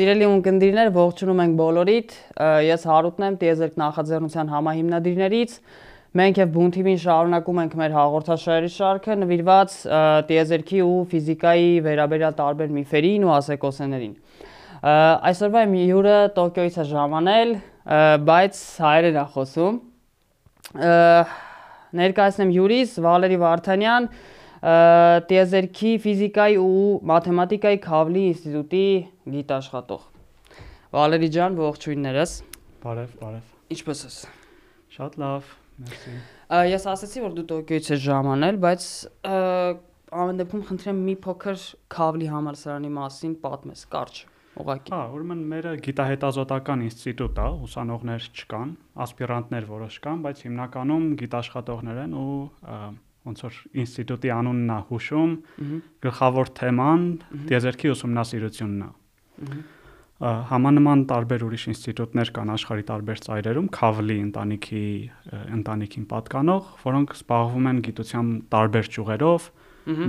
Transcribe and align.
Սիրելի 0.00 0.24
ունկնդիրներ, 0.24 0.88
ողջունում 0.96 1.40
ենք 1.42 1.56
բոլորիդ։ 1.58 2.12
Ես 2.64 2.84
Հարութն 2.88 3.24
եմ, 3.26 3.34
Տիեզերք 3.40 3.74
նախաձեռնության 3.80 4.52
համահիմնադիրներից։ 4.54 5.56
Մենք 6.16 6.40
եւ 6.40 6.54
Բուն 6.54 6.72
TV-ին 6.76 7.00
շարունակում 7.02 7.60
ենք 7.60 7.74
մեր 7.80 7.96
հաղորդաշարերի 7.98 8.70
շարքը 8.78 9.16
նվիրված 9.20 9.76
տիեզերքի 10.30 10.80
ու 10.86 10.96
ֆիզիկայի 11.12 11.68
վերաբերյալ 11.84 12.38
տարբեր 12.40 12.72
միֆերին 12.80 13.28
ու 13.28 13.34
ասեկոսեներին։ 13.36 14.16
Այսօրվա 15.28 15.66
իմ 15.68 15.76
հյուրը 15.84 16.16
Տոկիոից 16.40 16.80
է 16.80 16.88
ժամանել, 16.96 17.54
բայց 18.32 18.64
հայերեն 18.88 19.20
է 19.20 19.28
խոսում։ 19.36 19.80
Ներկայացնեմ 22.00 22.56
հյուրիս 22.56 23.00
Վալերի 23.04 23.40
Վարդանյան, 23.44 24.12
տիեզերքի 24.60 25.90
ֆիզիկայի 26.04 26.56
ու 26.60 26.88
մաթեմատիկայի 27.10 27.78
Քավլի 27.86 28.24
ինստիտուտի 28.30 28.82
գիտաշխատող։ 29.34 30.02
Վալերի 30.90 31.30
ջան, 31.36 31.56
ողջույններս։ 31.60 32.34
Բարև, 32.84 33.14
բարև։ 33.22 33.54
Ինչպե՞ս 33.76 34.02
ես։ 34.04 34.18
Շատ 34.96 35.16
լավ, 35.22 35.48
մերսի։ 35.86 36.14
Ես 36.74 36.86
ասացի, 36.92 37.24
որ 37.24 37.34
դու 37.38 37.46
Տոկիոից 37.54 37.90
ես 37.94 38.04
ժամանել, 38.04 38.60
բայց 38.66 38.86
ամեն 40.10 40.40
դեպքում 40.42 40.62
խնդրեմ 40.68 41.02
մի 41.08 41.16
փոքր 41.24 41.66
Քավլի 41.94 42.30
համալսարանի 42.34 42.90
մասին 43.00 43.34
պատմես, 43.44 43.84
կարճ 43.94 44.22
ուղակի։ 44.60 44.92
Հա, 44.92 45.02
ուրեմն 45.14 45.44
մերը 45.50 45.74
գիտահետազոտական 45.86 46.82
ինստիտուտ 46.90 47.38
է, 47.38 47.46
ուսանողներ 47.70 48.26
չկան, 48.34 48.72
ասպիրանտներ 49.06 49.68
որոշ 49.70 49.98
կան, 50.04 50.24
բայց 50.26 50.42
հիմնականում 50.50 51.06
գիտաշխատողներ 51.22 52.00
են 52.02 52.16
ու 52.18 52.34
ոնց 53.30 53.42
որ 53.46 53.58
ինստիտուտի 53.84 54.32
անունն 54.36 54.70
է 54.74 54.78
հուշում, 54.90 55.34
գլխավոր 56.04 56.50
թեման 56.60 57.04
դիեզերքի 57.50 57.92
ուսումնասիրությունն 57.94 58.82
է։ 58.86 58.90
Համանման 60.20 61.02
տարբեր 61.08 61.42
ուրիշ 61.46 61.62
ինստիտուտներ 61.70 62.30
կան 62.36 62.50
աշխարհի 62.52 62.84
տարբեր 62.90 63.20
ծայրերում, 63.24 63.68
Քավլի 63.72 64.16
ընտանիքի 64.20 64.82
ընտանիքին 65.56 66.04
պատկանող, 66.10 66.68
որոնք 66.84 67.14
զբաղվում 67.16 67.70
են 67.70 67.80
գիտության 67.88 68.32
տարբեր 68.52 68.90
ճյուղերով։ 69.00 69.48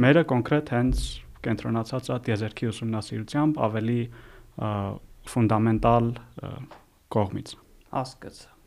Մերը 0.04 0.24
կոնկրետ 0.36 0.74
հենց 0.76 1.06
կենտրոնացած 1.48 2.12
է 2.12 2.20
դիեզերքի 2.28 2.72
ուսումնասիրությամբ 2.76 3.62
ավելի 3.72 4.00
ֆունդամենտալ 5.32 6.12
կողմից։ 7.16 7.56
Հասկացա։ 7.96 8.61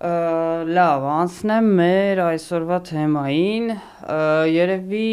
Լավ, 0.00 1.02
անցնեմ 1.12 1.66
մեր 1.76 2.20
այսօրվա 2.24 2.76
թեմային։ 2.88 3.66
Երևի 4.48 5.08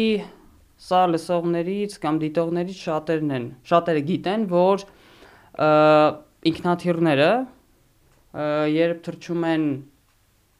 սա 0.80 1.00
լսողներից 1.12 1.96
կամ 2.00 2.20
դիտողներից 2.22 2.78
շատերն 2.86 3.34
են, 3.36 3.44
շատերը 3.68 4.02
գիտեն, 4.08 4.46
որ 4.48 4.84
ինքնաթիռները 6.48 7.28
երբ 8.78 9.02
թռչում 9.10 9.44
են 9.50 9.66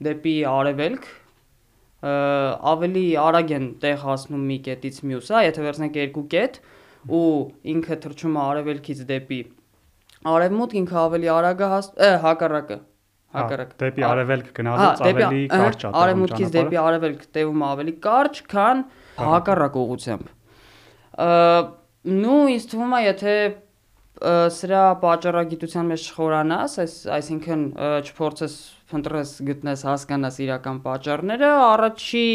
դեպի 0.09 0.37
արևելք, 0.53 1.09
ավելի 2.75 3.07
արագ 3.25 3.57
են 3.57 3.67
տեղ 3.81 4.05
հասնում 4.05 4.45
մի 4.53 4.61
կետից 4.69 5.01
մյուս, 5.09 5.33
հա, 5.33 5.43
եթե 5.49 5.67
վերցնենք 5.71 5.99
երկու 6.03 6.27
կետ 6.37 6.61
ու 7.17 7.33
ինքը 7.73 8.01
թռչում 8.05 8.37
է 8.37 8.45
արևելքից 8.45 9.03
դեպի 9.09 9.41
արևմուտք, 10.37 10.79
ինքը 10.85 11.03
ավելի 11.07 11.35
արագ 11.39 11.65
է 11.65 11.73
հաս 11.73 11.93
հակառակը 12.29 12.81
հակառակ։ 13.37 13.73
Դեպի 13.83 14.05
արևելք 14.09 14.51
գնալուց 14.57 15.03
ավելի 15.09 15.41
կարճ 15.53 15.85
է։ 15.85 15.91
Արևմուտքից 16.03 16.53
դեպի 16.55 16.79
արևելք 16.83 17.25
տևում 17.37 17.65
ավելի 17.69 17.95
կարճ, 18.09 18.43
քան 18.53 18.83
հակառակ 19.19 19.79
ուղությամբ։ 19.83 20.31
Նու 22.19 22.43
ինձ 22.55 22.69
թվում 22.73 22.95
է, 22.99 23.01
եթե 23.09 23.35
սրա 24.19 24.83
պատճառագիտության 25.03 25.91
մեջ 25.93 26.07
չխորանաս, 26.09 26.73
այս 26.83 26.95
այսինքն 27.19 27.61
չփորձես 28.09 28.55
փնտրես 28.91 29.33
գտնես 29.47 29.85
հասկանաս 29.87 30.39
իրական 30.43 30.81
պատճառները, 30.87 31.51
առաջի 31.69 32.27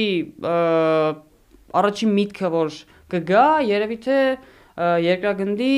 առաջի 1.82 2.10
միտքը 2.14 2.52
որ 2.54 2.78
կգա, 3.14 3.48
երևի 3.68 3.98
թե 4.06 4.20
երկրագնդի 5.10 5.74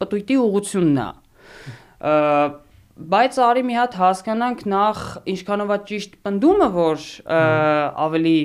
պտույտի 0.00 0.36
ուղությունն 0.44 1.00
է 1.00 1.08
բայց 3.10 3.36
արի 3.44 3.62
մի 3.66 3.76
հատ 3.78 3.96
հասկանանք 4.00 4.64
նախ 4.70 5.02
ինչքանով 5.32 5.70
է 5.74 5.78
ճիշտ 5.90 6.16
պնդումը, 6.26 6.68
որ 6.76 7.06
ավելի 8.06 8.38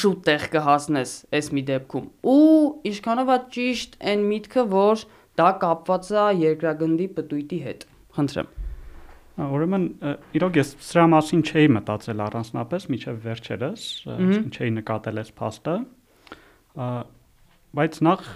շուտ 0.00 0.20
տեղ 0.28 0.46
կհասնես 0.54 1.14
այս 1.36 1.50
մի 1.56 1.62
դեպքում 1.70 2.06
ու 2.30 2.44
ինչքանով 2.90 3.32
է 3.34 3.38
ճիշտ 3.56 3.96
այն 4.12 4.24
միտքը, 4.30 4.64
որ 4.74 5.04
դա 5.40 5.48
կապված 5.64 6.10
է 6.10 6.26
երկրագնդի 6.40 7.08
պտույտի 7.16 7.60
հետ։ 7.66 7.86
Խնդրեմ։ 8.18 8.50
Ուրեմն 9.40 9.84
իրոք 10.36 10.58
ես 10.60 10.70
սրա 10.84 11.06
մասին 11.14 11.42
չէի 11.48 11.68
մտածել 11.76 12.22
առանձնապես 12.26 12.86
միջև 12.92 13.20
վերջերս, 13.24 13.84
չէի 14.52 14.70
նկատել 14.76 15.20
այս 15.22 15.30
փաստը։ 15.40 15.76
Բայց 17.80 18.00
նախ 18.04 18.30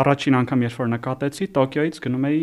առաջին 0.00 0.38
անգամ 0.40 0.64
երբ 0.64 0.80
որ 0.80 0.90
նկատեցի 0.94 1.46
Տոկիոից 1.56 2.00
գնում 2.04 2.26
էի 2.30 2.42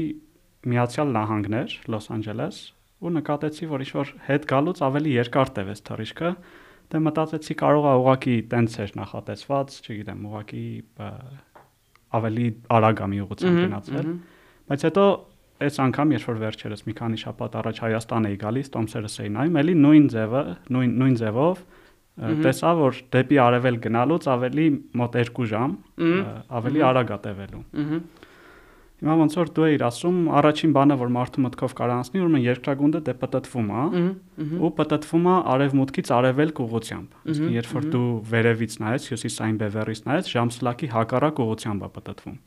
Միացյալ 0.66 1.12
Նահանգներ, 1.14 1.74
Լոս 1.94 2.08
Անջելես, 2.18 2.58
ու 2.98 3.12
նկատեցի, 3.14 3.68
որ 3.70 3.84
ինչ-որ 3.86 4.12
հետ 4.26 4.46
գալուց 4.50 4.80
ավելի 4.88 5.12
երկար 5.14 5.52
տևեց 5.58 5.82
թռիչքը, 5.88 6.32
դե 6.88 7.02
մտածեցի 7.08 7.56
կարող 7.62 7.88
է 7.88 7.94
ուղակի 8.02 8.36
տենց 8.54 8.78
էր 8.84 8.94
նախատեսված, 8.98 9.78
չգիտեմ, 9.86 10.22
ուղակի 10.28 10.66
ավելի 12.18 12.48
արագ 12.78 13.02
ամի 13.08 13.20
ուղղությամբ 13.28 13.60
գնացել։ 13.68 14.12
Բայց 14.68 14.86
հետո 14.88 15.06
այս 15.68 15.80
անգամ 15.84 16.14
երբ 16.16 16.28
որ 16.28 16.40
վերջերս 16.48 16.82
մի 16.88 16.94
քանի 16.98 17.20
շաբաթ 17.22 17.58
առաջ 17.62 17.82
Հայաստան 17.84 18.28
էի 18.28 18.38
գալիս, 18.44 18.68
տոմսերս 18.78 19.18
էի 19.24 19.32
նայում, 19.38 19.58
էլի 19.62 19.76
նույն 19.84 20.08
ձևը, 20.14 20.44
նույն 20.74 20.94
նույն 21.02 21.16
ձևով 21.22 21.62
տեսա 22.18 22.72
որ 22.78 23.02
դեպի 23.14 23.38
արևել 23.46 23.76
գնալուց 23.84 24.28
ավելի 24.34 24.68
մոտ 25.02 25.18
2 25.28 25.50
ժամ 25.52 25.76
ավելի 26.62 26.86
արագ 26.88 27.12
է 27.14 27.20
տևելու։ 27.28 27.64
Ահա 27.84 28.00
Հիմա 28.98 29.16
ոնց 29.18 29.34
որ 29.38 29.50
դու 29.54 29.66
էիր 29.68 29.84
ասում, 29.86 30.16
առաջին 30.40 30.72
բանը, 30.74 30.96
որ 30.98 31.10
մարդու 31.14 31.42
մտքով 31.44 31.74
կարող 31.78 31.92
անցնի, 31.98 32.22
ուրեմն 32.24 32.42
երկրագունդը 32.48 33.02
դե 33.06 33.14
պտտվում 33.22 33.68
է, 33.70 33.84
ու 34.58 34.72
պտտվում 34.78 35.28
է 35.28 35.36
արևմուտքից 35.54 36.10
արևելք 36.18 36.62
ուղությամբ։ 36.66 37.20
Իսկ 37.34 37.44
երբ 37.58 37.70
որ 37.78 37.86
դու 37.94 38.08
վերևից 38.32 38.78
նայես, 38.82 39.06
հյուսիսային 39.12 39.60
բևեռից 39.62 40.02
նայես, 40.08 40.32
ժամսլակի 40.34 40.90
հակառակ 40.98 41.44
ուղությամբ 41.46 41.86
է 41.86 41.92
պտտվում։ 41.98 42.38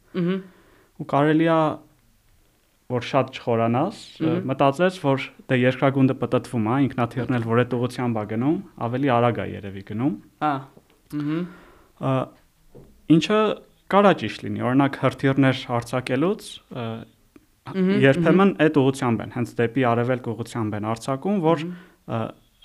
Ու 1.00 1.06
կարելի 1.14 1.46
է 1.54 1.60
որ 2.90 3.06
շատ 3.06 3.30
չխորանաս, 3.38 4.02
մտածես, 4.50 4.98
որ 5.06 5.26
դե 5.46 5.58
երկրագունդը 5.60 6.16
պտտվում 6.18 6.66
է, 6.66 6.78
ինքնաթիռն 6.90 7.36
էլ 7.38 7.44
որ 7.46 7.60
այդ 7.62 7.74
ուղությամբ 7.78 8.18
է 8.18 8.24
գնում, 8.34 8.56
ավելի 8.90 9.12
արագ 9.14 9.38
է 9.38 9.46
երևի 9.54 9.82
գնում։ 9.90 10.14
Հա։ 10.42 10.52
Ինչը 13.14 13.38
կարա 13.90 14.12
ճիշտ 14.20 14.44
լինի։ 14.46 14.64
Օրինակ 14.70 14.98
հրթիռներ 15.04 15.62
արձակելուց 15.78 16.50
երբեմն 18.00 18.52
այդ 18.64 18.78
ուղությամբ 18.80 19.24
են, 19.24 19.32
հենց 19.36 19.54
դեպի 19.60 19.86
արևելք 19.90 20.28
ուղությամբ 20.32 20.76
են 20.80 20.88
արձակում, 20.90 21.40
որ 21.44 21.64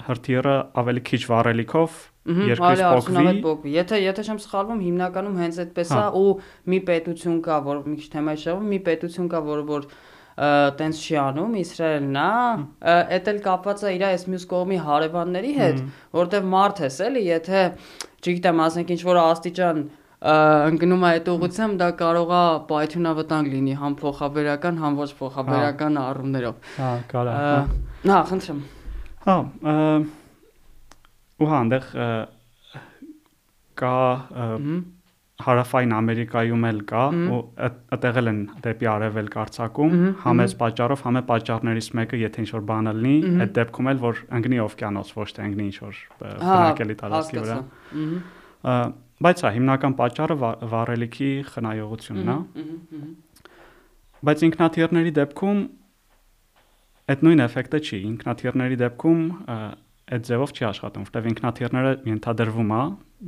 հրթիռը 0.05 0.55
ավելի 0.81 1.01
քիչ 1.09 1.21
վառելիքով 1.29 1.99
երկրից 2.25 2.81
փոկվի։ 3.45 3.73
Եթե 3.75 3.99
եթե 4.01 4.25
չեմ 4.25 4.39
սխալվում, 4.45 4.81
հիմնականում 4.85 5.37
հենց 5.39 5.59
այդպես 5.65 5.91
է 5.93 5.99
հա։ 5.99 6.07
ու 6.19 6.31
մի 6.73 6.79
պետություն 6.89 7.37
կա, 7.45 7.59
որ 7.65 7.81
մի 7.85 7.95
քիչ 8.01 8.07
թեմայի 8.15 8.41
շեղում, 8.43 8.67
մի 8.73 8.79
պետություն 8.89 9.29
կա, 9.31 9.41
որը 9.45 9.65
որ 9.69 9.87
տենց 10.35 11.01
չի 11.05 11.15
անում 11.21 11.53
Իսրայելն 11.61 12.17
է, 12.19 12.31
էդ 13.15 13.29
էլ 13.31 13.37
կապված 13.45 13.83
է 13.85 13.93
իր 13.95 14.03
այս 14.09 14.25
մյուս 14.33 14.45
կողմի 14.51 14.79
հարևանների 14.83 15.53
հետ, 15.55 15.77
որտեվ 16.17 16.49
մարդ 16.55 16.81
ես 16.85 16.97
էլի, 17.05 17.21
եթե 17.29 17.61
չգիտեմ, 18.25 18.59
ասենք 18.65 18.91
ինչ 18.95 19.01
որ 19.05 19.21
աստիճան 19.21 19.79
ընկնում 20.23 21.03
է 21.05 21.09
այդ 21.11 21.29
ուղությամբ 21.35 21.79
դա 21.81 21.89
կարող 21.99 22.33
է 22.35 22.43
պայթյունավտանգ 22.69 23.49
լինի 23.55 23.75
համ 23.81 23.97
փոխաբերական, 23.99 24.79
համ 24.85 24.99
ոչ 25.01 25.09
փոխաբերական 25.19 25.99
հա։ 25.99 26.05
առումներով։ 26.15 26.55
Հա, 26.79 26.91
կարա։ 27.11 27.35
Հա, 28.05 28.19
խնդրեմ։ 28.31 28.61
Հա, 29.25 29.37
ու 31.35 31.49
հա, 31.51 31.61
այնտեղ 31.61 31.87
կա 33.75 33.95
հարավային 35.45 35.93
Ամերիկայում 35.95 36.65
էլ 36.69 36.77
կա 36.89 37.01
ու 37.35 37.39
այդտեղ 37.65 38.19
էլ 38.21 38.29
են 38.31 38.37
դեպի 38.63 38.87
արևելք 38.91 39.33
արձակում, 39.41 39.95
համ 40.23 40.43
այս 40.45 40.53
պատճառով, 40.61 41.01
համ 41.05 41.19
է 41.19 41.23
պատճառներից 41.31 41.89
մեկը, 41.99 42.19
եթե 42.21 42.45
ինչ-որ 42.45 42.63
բան 42.69 42.91
լինի, 43.01 43.33
այդ 43.43 43.51
դեպքում 43.57 43.89
էլ 43.91 43.99
որ 44.05 44.21
ընկնի 44.39 44.61
օվկիանոս, 44.65 45.11
ոչ 45.19 45.27
թե 45.35 45.49
ընկնի 45.49 45.65
ինչ-որ 45.65 45.99
հա, 46.23 46.55
բնակելի 46.55 46.97
տարածքի 47.03 47.43
վրա։ 47.43 47.59
Բայց 49.23 49.41
հա 49.45 49.49
հիմնական 49.55 49.93
պատճառը 49.95 50.35
վառելիքի 50.71 51.29
խնայողությունն 51.53 52.31
է։ 52.33 52.37
Բայց 54.25 54.41
ինքնաթիռների 54.49 55.11
դեպքում 55.15 55.59
այդ 57.13 57.23
նույն 57.25 57.43
էֆեկտը 57.45 57.79
չի։ 57.85 57.99
Ինքնաթիռների 58.09 58.77
դեպքում 58.81 59.21
այդ 60.05 60.25
ձևով 60.29 60.51
չի 60.55 60.63
աշխատում, 60.69 61.05
որտեղ 61.05 61.29
ինքնաթիռները 61.31 61.91
ենթադրվում 62.11 62.71
է, 62.75 62.81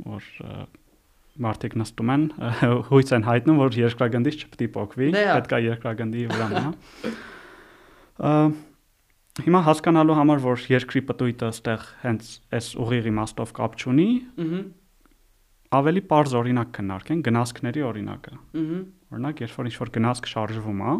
որ 0.08 0.28
մարդիկ 1.38 1.76
նստում 1.78 2.10
են, 2.14 2.24
հույս 2.88 3.12
են 3.18 3.26
հայտնում, 3.28 3.60
որ 3.62 3.78
երկրագնդից 3.78 4.40
չպետք 4.42 4.64
է 4.66 4.68
փոկվի, 4.74 5.08
դե 5.14 5.22
պետք 5.28 5.52
է 5.54 5.60
երկրագնդի 5.68 6.24
վրա 6.32 6.48
մնա։ 6.52 6.70
Հիմա 9.38 9.60
հասկանալու 9.68 10.18
համար, 10.18 10.40
որ 10.42 10.66
երկրի 10.74 11.00
պտույտը 11.08 11.48
ստեղ 11.54 11.82
հենց 12.02 12.30
այս 12.58 12.66
ուղիղ 12.82 13.04
իմաստով 13.12 13.52
կապ 13.58 13.78
չունի, 13.78 14.08
ավելի 15.74 16.02
པարզ 16.08 16.34
օրինակ 16.38 16.68
քննարկեն 16.78 17.22
գնասքների 17.28 17.82
օրինակը։ 17.88 18.34
Օրինակ, 19.12 19.42
երբ 19.44 19.56
որ 19.58 19.68
ինչ-որ 19.68 19.90
գնասք 19.98 20.28
շարժվում 20.32 20.80
է, 20.88 20.92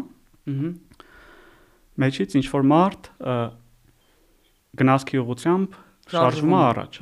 մեջից 2.03 2.35
ինչ-որ 2.39 2.67
մարդ 2.69 3.09
գնասքի 4.79 5.21
ուղությամբ 5.23 5.77
շարժվում 6.13 6.53
է 6.53 6.61
առաջ։ 6.69 6.99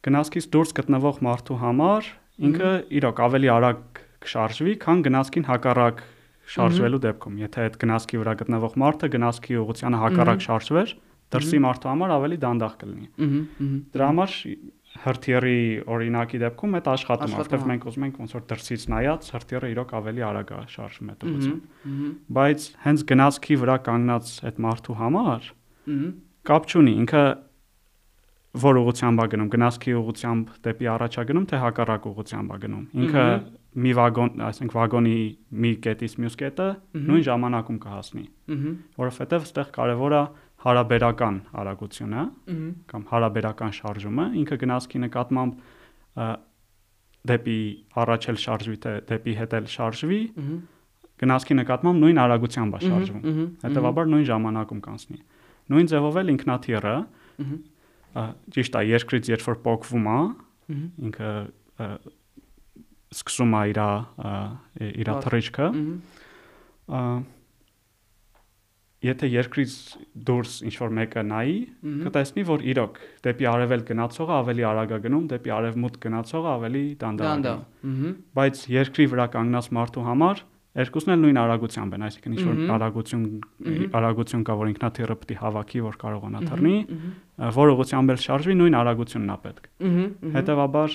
Գնասքից 0.00 0.46
դուրս 0.54 0.70
գտնվող 0.80 1.20
մարդու 1.26 1.58
համար 1.60 2.10
ինքը 2.50 2.70
իրոք 3.00 3.20
ավելի 3.20 3.48
արագ 3.54 4.00
կշարժվի, 4.24 4.74
քան 4.80 5.02
գնասքին 5.06 5.46
հակառակ 5.50 6.02
շարժվելու 6.50 7.00
դեպքում, 7.04 7.34
եթե 7.40 7.64
այդ 7.68 7.76
գնասքի 7.84 8.20
վրա 8.20 8.32
գտնվող 8.40 8.72
մարդը 8.80 9.10
գնասքի 9.14 9.58
ուղղությանը 9.60 10.00
հակառակ 10.00 10.40
շարժվեր, 10.46 10.94
դրսի 11.30 11.58
մարդու 11.62 11.90
համար 11.90 12.14
ավելի 12.16 12.38
դանդաղ 12.42 12.72
կլինի։ 12.80 13.08
Դրա 13.94 14.08
համար 14.10 14.30
հրթիռի 15.00 15.60
օրինակի 15.94 16.40
դեպքում 16.42 16.74
այդ 16.80 16.88
աշխատում 16.90 17.30
է, 17.30 17.36
որովհետև 17.40 17.66
մենք 17.70 17.84
ուզում 17.90 18.06
ենք 18.06 18.16
ոնց 18.20 18.32
որ 18.36 18.42
դրսից 18.50 18.86
նայած 18.90 19.28
հրթիռը 19.34 19.70
իրոք 19.70 19.94
ավելի 20.00 20.24
արագ 20.30 20.50
է 20.50 20.58
շարժվում 20.74 21.12
այդ 21.14 21.22
ուղղությամբ։ 21.30 21.62
Բայց 22.40 22.66
հենց 22.84 23.04
գնացքի 23.10 23.60
վրա 23.60 23.76
կանգնած 23.86 24.32
այդ 24.50 24.60
մարդու 24.66 24.98
համար 25.00 25.48
կապ 26.50 26.68
չունի, 26.70 26.92
ինքը 27.00 27.24
որ 28.50 28.78
ուղղությամբ 28.80 29.20
է 29.22 29.26
գնում, 29.30 29.48
գնացքի 29.54 29.92
ուղղությամբ 29.94 30.48
դեպի 30.66 30.86
առաջ 30.90 31.16
է 31.20 31.24
գնում, 31.30 31.44
թե 31.50 31.58
հակառակ 31.64 32.06
ուղղությամբ 32.10 32.50
է 32.50 32.56
գնում։ 32.64 32.84
Ինքը 32.98 33.26
մի 33.80 33.92
վագոն, 33.94 34.30
այսինքն 34.42 34.74
վագոնի 34.74 35.18
մի 35.62 35.70
կետից 35.86 36.16
մյուս 36.18 36.36
կետը 36.40 36.66
նույն 37.06 37.24
ժամանակում 37.30 37.78
կհասնի։ 37.84 38.24
Որովհետև 38.98 39.46
այստեղ 39.46 39.70
կարևոր 39.78 40.16
է 40.18 40.22
հարաբերական 40.60 41.36
արագությունը 41.60 42.22
կամ 42.90 43.04
հարաբերական 43.10 43.72
շարժումը, 43.80 44.26
ինքը 44.40 44.58
գնացքի 44.60 44.98
նկատմամբ 45.06 45.52
դեպի 47.30 47.58
առաջ 48.00 48.28
էլ 48.32 48.38
շարժվի, 48.44 48.76
թե 48.84 48.92
դեպի 49.10 49.34
հետ 49.40 49.56
էլ 49.60 49.66
շարժվի, 49.74 50.20
գնացքի 51.20 51.56
նկատմամբ 51.60 52.00
նույն 52.04 52.20
արագությամբ 52.24 52.76
է 52.76 52.80
շարժվում։ 52.86 53.24
Հետևաբար 53.64 54.10
նույն 54.10 54.26
ժամանակում 54.30 54.80
կանցնի։ 54.86 55.18
Նույն 55.70 55.90
ձևով 55.90 56.20
էլ 56.20 56.32
ինքնաթիռը 56.34 56.94
ճիշտ 58.56 58.78
է, 58.80 58.84
երկրից 58.90 59.28
երբ 59.30 59.44
որ 59.50 59.58
փոկվում 59.66 60.08
է, 60.10 60.20
ինքը 61.10 61.32
սկսում 63.20 63.54
է 63.58 63.62
իր 63.70 63.80
իր 65.00 65.12
թռիչքը 65.24 65.68
եթե 69.00 69.28
երկրից 69.32 69.74
դուրս 70.28 70.54
ինչ 70.68 70.74
որ 70.80 70.90
մեկը 71.00 71.22
նայի, 71.30 71.58
կտեսնի, 72.04 72.42
որ 72.50 72.64
իրոք 72.70 72.98
դեպի 73.24 73.46
արևել 73.50 73.84
գնացողը 73.90 74.34
ավելի 74.36 74.64
արագ 74.70 74.90
է 74.92 74.98
գնում, 75.06 75.24
դեպի 75.30 75.52
արևմուտք 75.56 76.00
գնացողը 76.04 76.50
ավելի 76.50 76.82
դանդաղ 77.00 77.30
է։ 77.40 77.54
Բայց 78.36 78.64
երկրի 78.76 79.06
վրա 79.14 79.26
կանգնած 79.40 79.70
մարդու 79.80 80.04
համար 80.10 80.42
երկուսն 80.70 81.10
էլ 81.10 81.22
նույն 81.24 81.38
արագությամբ 81.40 81.94
են, 81.96 82.02
այսինքն 82.06 82.34
ինչ 82.36 82.42
որ 82.46 82.58
արագություն 82.76 83.24
արագություն 84.00 84.44
կա, 84.46 84.54
որ 84.60 84.68
ինքնաթիռը 84.70 85.16
պետք 85.20 85.32
է 85.34 85.38
հավաքի, 85.40 85.80
որ 85.86 85.96
կարողանա 86.04 86.42
թռնի, 86.46 86.76
որ 87.58 87.72
ուղղությամբ 87.74 88.12
էլ 88.14 88.20
շարժվի, 88.22 88.54
նույն 88.60 88.76
արագությունն 88.80 89.32
է 89.34 89.38
պետք։ 89.48 89.66
Հետևաբար 90.36 90.94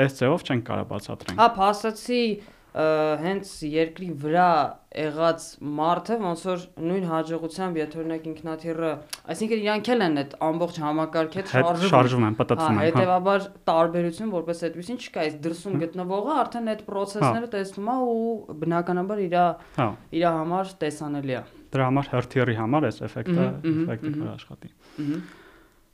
այս 0.00 0.16
ձևով 0.20 0.46
չենք 0.48 0.64
կարող 0.70 0.88
բացատրենք։ 0.94 1.40
Հա, 1.40 1.48
փաստացի 1.60 2.22
հենց 2.70 3.50
երկրի 3.66 4.08
վրա 4.22 4.50
եղած 4.90 5.46
մարդը 5.78 6.16
ոնց 6.22 6.42
որ 6.46 6.62
նույն 6.86 7.06
հաջողությամբ 7.10 7.78
եթե 7.80 7.98
օրինակ 8.00 8.28
ինքնաթիռը, 8.30 8.90
այսինքն 9.34 9.62
իրանք 9.64 9.90
էլ 9.94 10.04
են 10.06 10.20
այդ 10.22 10.36
ամբողջ 10.48 10.78
համակարգի 10.84 11.40
հետ 11.40 11.52
շարժվում 11.54 11.92
շարժվում 11.94 12.26
են, 12.30 12.36
պատտվում 12.40 12.70
են։ 12.70 12.80
Հա, 12.80 12.86
հետեւաբար 12.90 13.46
տարբերություն 13.70 14.32
որպես 14.34 14.64
այդպեսին 14.70 15.00
չկա, 15.00 15.26
այս 15.26 15.36
դրսում 15.46 15.76
գտնվողը 15.84 16.38
արդեն 16.44 16.72
այդ 16.74 16.82
process-ները 16.90 17.50
տեսնում 17.54 17.90
է 17.90 17.98
ու 18.10 18.56
բնականաբար 18.64 19.22
իր 19.26 19.36
իր 20.20 20.26
համար 20.30 20.74
տեսանելի 20.84 21.38
է։ 21.38 21.44
Դրա 21.70 21.84
համար 21.90 22.10
հրթիռի 22.10 22.56
համար 22.58 22.88
էս 22.90 23.04
էֆեկտը 23.10 23.44
էֆեկտը 23.70 24.16
կաշխատի։ 24.20 24.74
Ահա 25.00 25.39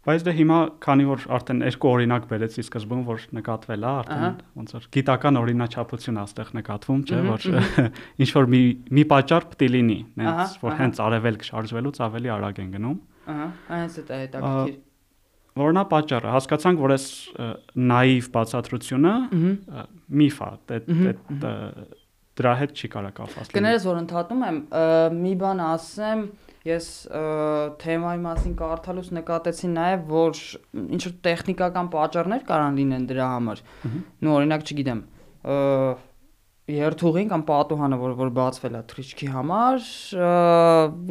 Բայց 0.07 0.25
դե 0.27 0.33
հիմա 0.39 0.59
քանի 0.85 1.07
որ 1.09 1.25
արդեն 1.37 1.63
երկու 1.67 1.91
օրինակ 1.91 2.27
բերեցի 2.31 2.63
սկզբում, 2.63 3.01
որ 3.09 3.25
նկատվել 3.37 3.87
է, 3.87 3.91
արդեն 3.91 4.37
ոնց 4.61 4.75
որ 4.77 4.87
գիտական 4.97 5.41
օրինաչափություն 5.41 6.21
աստեղ 6.23 6.53
նկատվում, 6.61 7.01
չէ, 7.11 7.23
որ 7.27 7.47
ինչ 8.23 8.31
որ 8.37 8.49
մի 8.55 8.61
մի 8.97 9.05
պատճառ 9.13 9.49
պետք 9.51 9.67
է 9.67 9.71
լինի, 9.75 9.99
նենց 10.23 10.57
որ 10.63 10.79
հենց 10.81 11.03
արևելք 11.07 11.47
շարժվելուց 11.51 12.01
ավելի 12.07 12.33
արագ 12.37 12.63
են 12.63 12.71
գնում։ 12.77 12.97
Ահա, 13.35 13.49
այնպես 13.77 13.99
է 14.07 14.21
հետաքրքիր։ 14.23 14.83
Որնա 15.57 15.83
պատճառը, 15.89 16.33
հասկացանք, 16.37 16.81
որ 16.85 16.93
այս 16.97 17.05
նաիվ 17.91 18.27
բացատրությունը 18.37 19.13
միֆ 20.21 20.41
է, 20.47 20.81
դա 21.43 21.53
դրա 22.37 22.53
հետ 22.61 22.75
չի 22.77 22.91
կարող 22.93 23.15
կապված 23.17 23.47
լինել։ 23.49 23.57
Կներես, 23.57 23.87
որ 23.89 24.01
ընդհատում 24.03 24.43
եմ, 24.47 24.59
մի 25.17 25.33
բան 25.41 25.63
ասեմ, 25.67 26.25
ես 26.67 26.89
թեմայի 27.83 28.21
մասին 28.25 28.57
կարդալուց 28.59 29.13
նկատեցի 29.21 29.71
նաև 29.77 30.05
որ 30.11 30.43
ինչ 30.83 31.03
որ 31.07 31.15
տեխնիկական 31.27 31.93
պատճառներ 31.95 32.45
կարան 32.51 32.83
լինեն 32.83 33.09
դրա 33.13 33.31
համար։ 33.37 33.65
Նու 34.27 34.37
օրինակ, 34.37 34.67
չգիտեմ, 34.67 35.03
երթուղին 36.67 37.29
կամ 37.31 37.43
պատուհանը, 37.47 37.97
որ 38.01 38.15
որ 38.19 38.31
բացվել 38.35 38.75
է 38.75 38.79
թրիչքի 38.91 39.27
համար, 39.31 39.85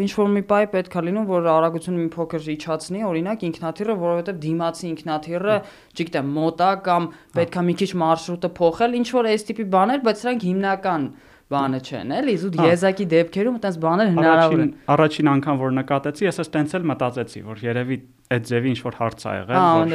ինչ 0.04 0.10
որ 0.20 0.32
մի 0.34 0.42
բայ 0.50 0.66
պետք 0.74 0.98
է 1.00 1.04
լինում, 1.06 1.30
որ 1.30 1.48
արագությունը 1.54 2.02
մի 2.02 2.10
փոքր 2.16 2.50
իջացնի, 2.56 3.04
օրինակ 3.08 3.46
ինքնաթիռը, 3.50 3.96
որովհետև 4.02 4.42
դիմացի 4.44 4.86
ինքնաթիռը, 4.90 5.56
չգիտեմ, 5.96 6.34
մոտա 6.36 6.72
կամ 6.90 7.08
պետք 7.40 7.56
է 7.56 7.64
մի 7.70 7.78
քիչ 7.80 7.90
մարշրուտը 8.04 8.52
փոխել, 8.60 9.00
ինչ 9.00 9.08
որ 9.16 9.32
այս 9.32 9.48
տիպի 9.48 9.68
բաներ, 9.80 10.04
բայց 10.04 10.26
սրանք 10.26 10.46
հիմնական 10.52 11.08
բանը 11.46 11.80
չեն, 11.86 12.12
էլի, 12.16 12.34
զուտ 12.42 12.56
եզակի 12.66 13.06
դեպքերում 13.12 13.58
այդպես 13.60 13.76
բաներ 13.84 14.08
հնարավոր 14.16 14.62
են։ 14.64 14.72
Առաջին 14.96 15.28
անգամ 15.30 15.60
որ 15.62 15.74
նկատեցի, 15.76 16.26
ես 16.26 16.40
էս 16.42 16.50
տենց 16.56 16.72
էլ 16.80 16.88
մտածեցի, 16.90 17.42
որ 17.46 17.62
երևի 17.66 17.98
այդ 18.34 18.48
ձևի 18.50 18.72
ինչ 18.74 18.80
որ 18.86 18.98
հարց 19.02 19.26
ա 19.26 19.34
եղել, 19.36 19.94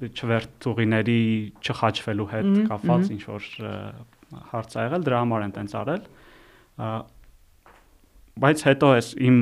որ 0.00 0.14
չվերթուղիների 0.20 1.20
չխաչվելու 1.60 2.28
հետ 2.30 2.48
կապված 2.70 3.12
ինչ 3.12 3.22
որ 3.28 3.50
հարց 4.54 4.70
ա 4.80 4.86
եղել, 4.88 5.04
դրա 5.10 5.20
համար 5.20 5.44
են 5.44 5.54
տենց 5.60 5.76
արել։ 5.80 6.08
Բայց 8.40 8.64
հետո 8.70 8.90
էս 8.96 9.08
իմ 9.20 9.36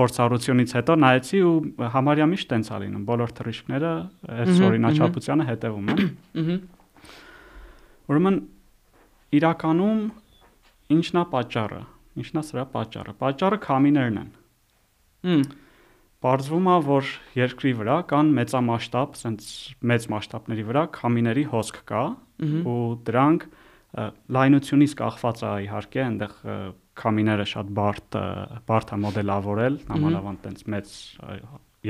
փորձառությունից 0.00 0.70
հետո 0.78 0.94
նայեցի 1.02 1.38
ու 1.44 1.54
համարյա 1.92 2.26
միշտ 2.30 2.48
տենց 2.54 2.68
ա 2.70 2.76
լինում, 2.80 3.02
բոլոր 3.10 3.32
թռիչքները 3.36 3.90
այս 4.40 4.60
օրինաչափությանը 4.70 5.46
հետևում 5.50 5.90
են։ 5.90 6.54
Ուրեմն 8.10 8.38
իրականում 9.40 9.98
Ինչն 10.90 11.20
է 11.20 11.24
պատճառը։ 11.30 11.80
Ինչն 12.20 12.40
է 12.40 12.42
սրա 12.50 12.64
պատճառը։ 12.74 13.12
Պատճառը 13.20 13.58
քամիներն 13.64 14.20
են։ 14.20 14.30
Հմ։ 15.30 15.44
Պարզվում 16.20 16.66
է, 16.68 16.76
որ 16.84 17.10
երկրի 17.38 17.70
վրա 17.78 17.96
կան 18.10 18.32
մեծամասշտաբ, 18.36 19.14
ասենց 19.16 19.46
մեծ 19.90 20.06
մասշտաբների 20.12 20.64
վրա 20.68 20.82
քամիների 20.96 21.44
հոսք 21.54 21.78
կա 21.88 22.02
ու 22.40 22.82
դրանք 23.08 23.46
լայնությունից 24.36 24.96
կախված 25.00 25.40
է 25.40 25.52
իհարկե, 25.64 26.02
այնտեղ 26.04 26.34
քամիները 27.00 27.46
շատ 27.54 27.72
բարդ 27.78 28.18
բարդ 28.68 28.92
է 28.92 28.98
մոդելավորել, 29.06 29.78
նամանավանդ 29.88 30.44
տենց 30.44 30.62
մեծ 30.74 30.92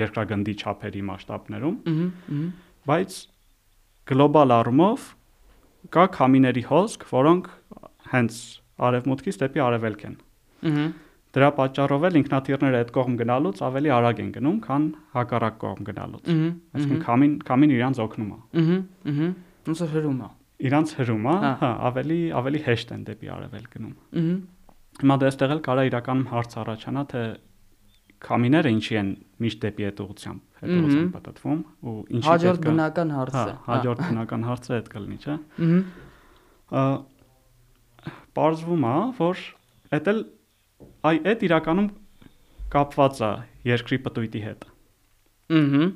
երկրագնդի 0.01 0.55
չափերի 0.61 1.03
մասշտաբներում։ 1.11 1.77
Բայց 2.91 3.19
գլոբալ 4.11 4.57
առումով 4.61 5.11
կա 5.91 6.07
քամիների 6.15 6.65
հոսք, 6.71 7.07
որոնք 7.11 7.51
հենց 8.15 8.39
արևմուտքից 8.89 9.41
դեպի 9.45 9.65
արևելք 9.67 10.05
են։ 10.11 10.19
Ահա 10.71 10.89
Դրա 11.31 11.49
պատճառով 11.55 12.05
էլ 12.09 12.17
ինքնաթիռները 12.19 12.79
այդ 12.81 12.89
կողմ 12.95 13.17
գնալուց 13.21 13.61
ավելի 13.63 13.91
արագ 13.95 14.21
են 14.21 14.31
գնում, 14.35 14.57
քան 14.67 14.87
հակառակ 15.15 15.59
կողմ 15.63 15.85
գնալուց։ 15.87 16.31
Այսինքն 16.75 17.03
քամին 17.05 17.37
քամին 17.47 17.75
իրանց 17.77 18.01
օգնում 18.03 18.33
է։ 18.35 18.39
Ահա, 18.61 18.79
ահա։ 19.11 19.29
Ոնց 19.71 19.83
որ 19.85 19.93
հրում 19.95 20.19
է։ 20.27 20.31
Իրանց 20.71 20.95
հրում 20.99 21.29
է, 21.31 21.35
հա, 21.45 21.53
հա, 21.61 21.71
ավելի 21.91 22.19
ավելի 22.41 22.63
հեշտ 22.67 22.91
են 22.97 23.05
դեպի 23.11 23.31
արևել 23.31 23.69
գնում։ 23.71 23.95
Ահա։ 24.11 24.35
Հիմա 25.01 25.17
դեստեղ 25.23 25.55
էլ 25.55 25.63
կարա 25.71 25.85
իրական 25.91 26.25
հարց 26.35 26.57
առաջանա, 26.61 27.05
թե 27.15 27.23
քամիները 28.21 28.71
ինչի 28.75 28.97
են 29.01 29.11
միշտ 29.41 29.63
դեպի 29.65 29.87
այդ 29.87 30.01
ուղությամբ, 30.05 30.41
այդ 30.61 30.73
ուղությամբ 30.81 31.15
պատտվում 31.15 31.61
ու 31.81 31.95
ինչի 32.11 32.27
է 32.27 32.31
Հաջորդ 32.31 32.67
բնական 32.67 33.13
հարցը։ 33.17 33.45
Հա, 33.47 33.55
հաջորդ 33.71 34.03
բնական 34.11 34.45
հարցը 34.51 34.75
այդ 34.77 34.91
կլինի, 34.93 35.19
չէ։ 35.25 35.37
Ահա 36.81 36.85
Պարզվում 38.39 38.87
է, 38.91 38.97
որ 39.21 39.43
էդ 39.99 40.13
էլ 40.13 40.21
այ 41.11 41.17
այդ 41.33 41.49
իրականում 41.51 41.89
կապված 42.71 43.25
է 43.27 43.33
երկրի 43.71 43.99
պտույտի 44.07 44.45
հետ։ 44.47 44.71
Ահա 45.61 45.91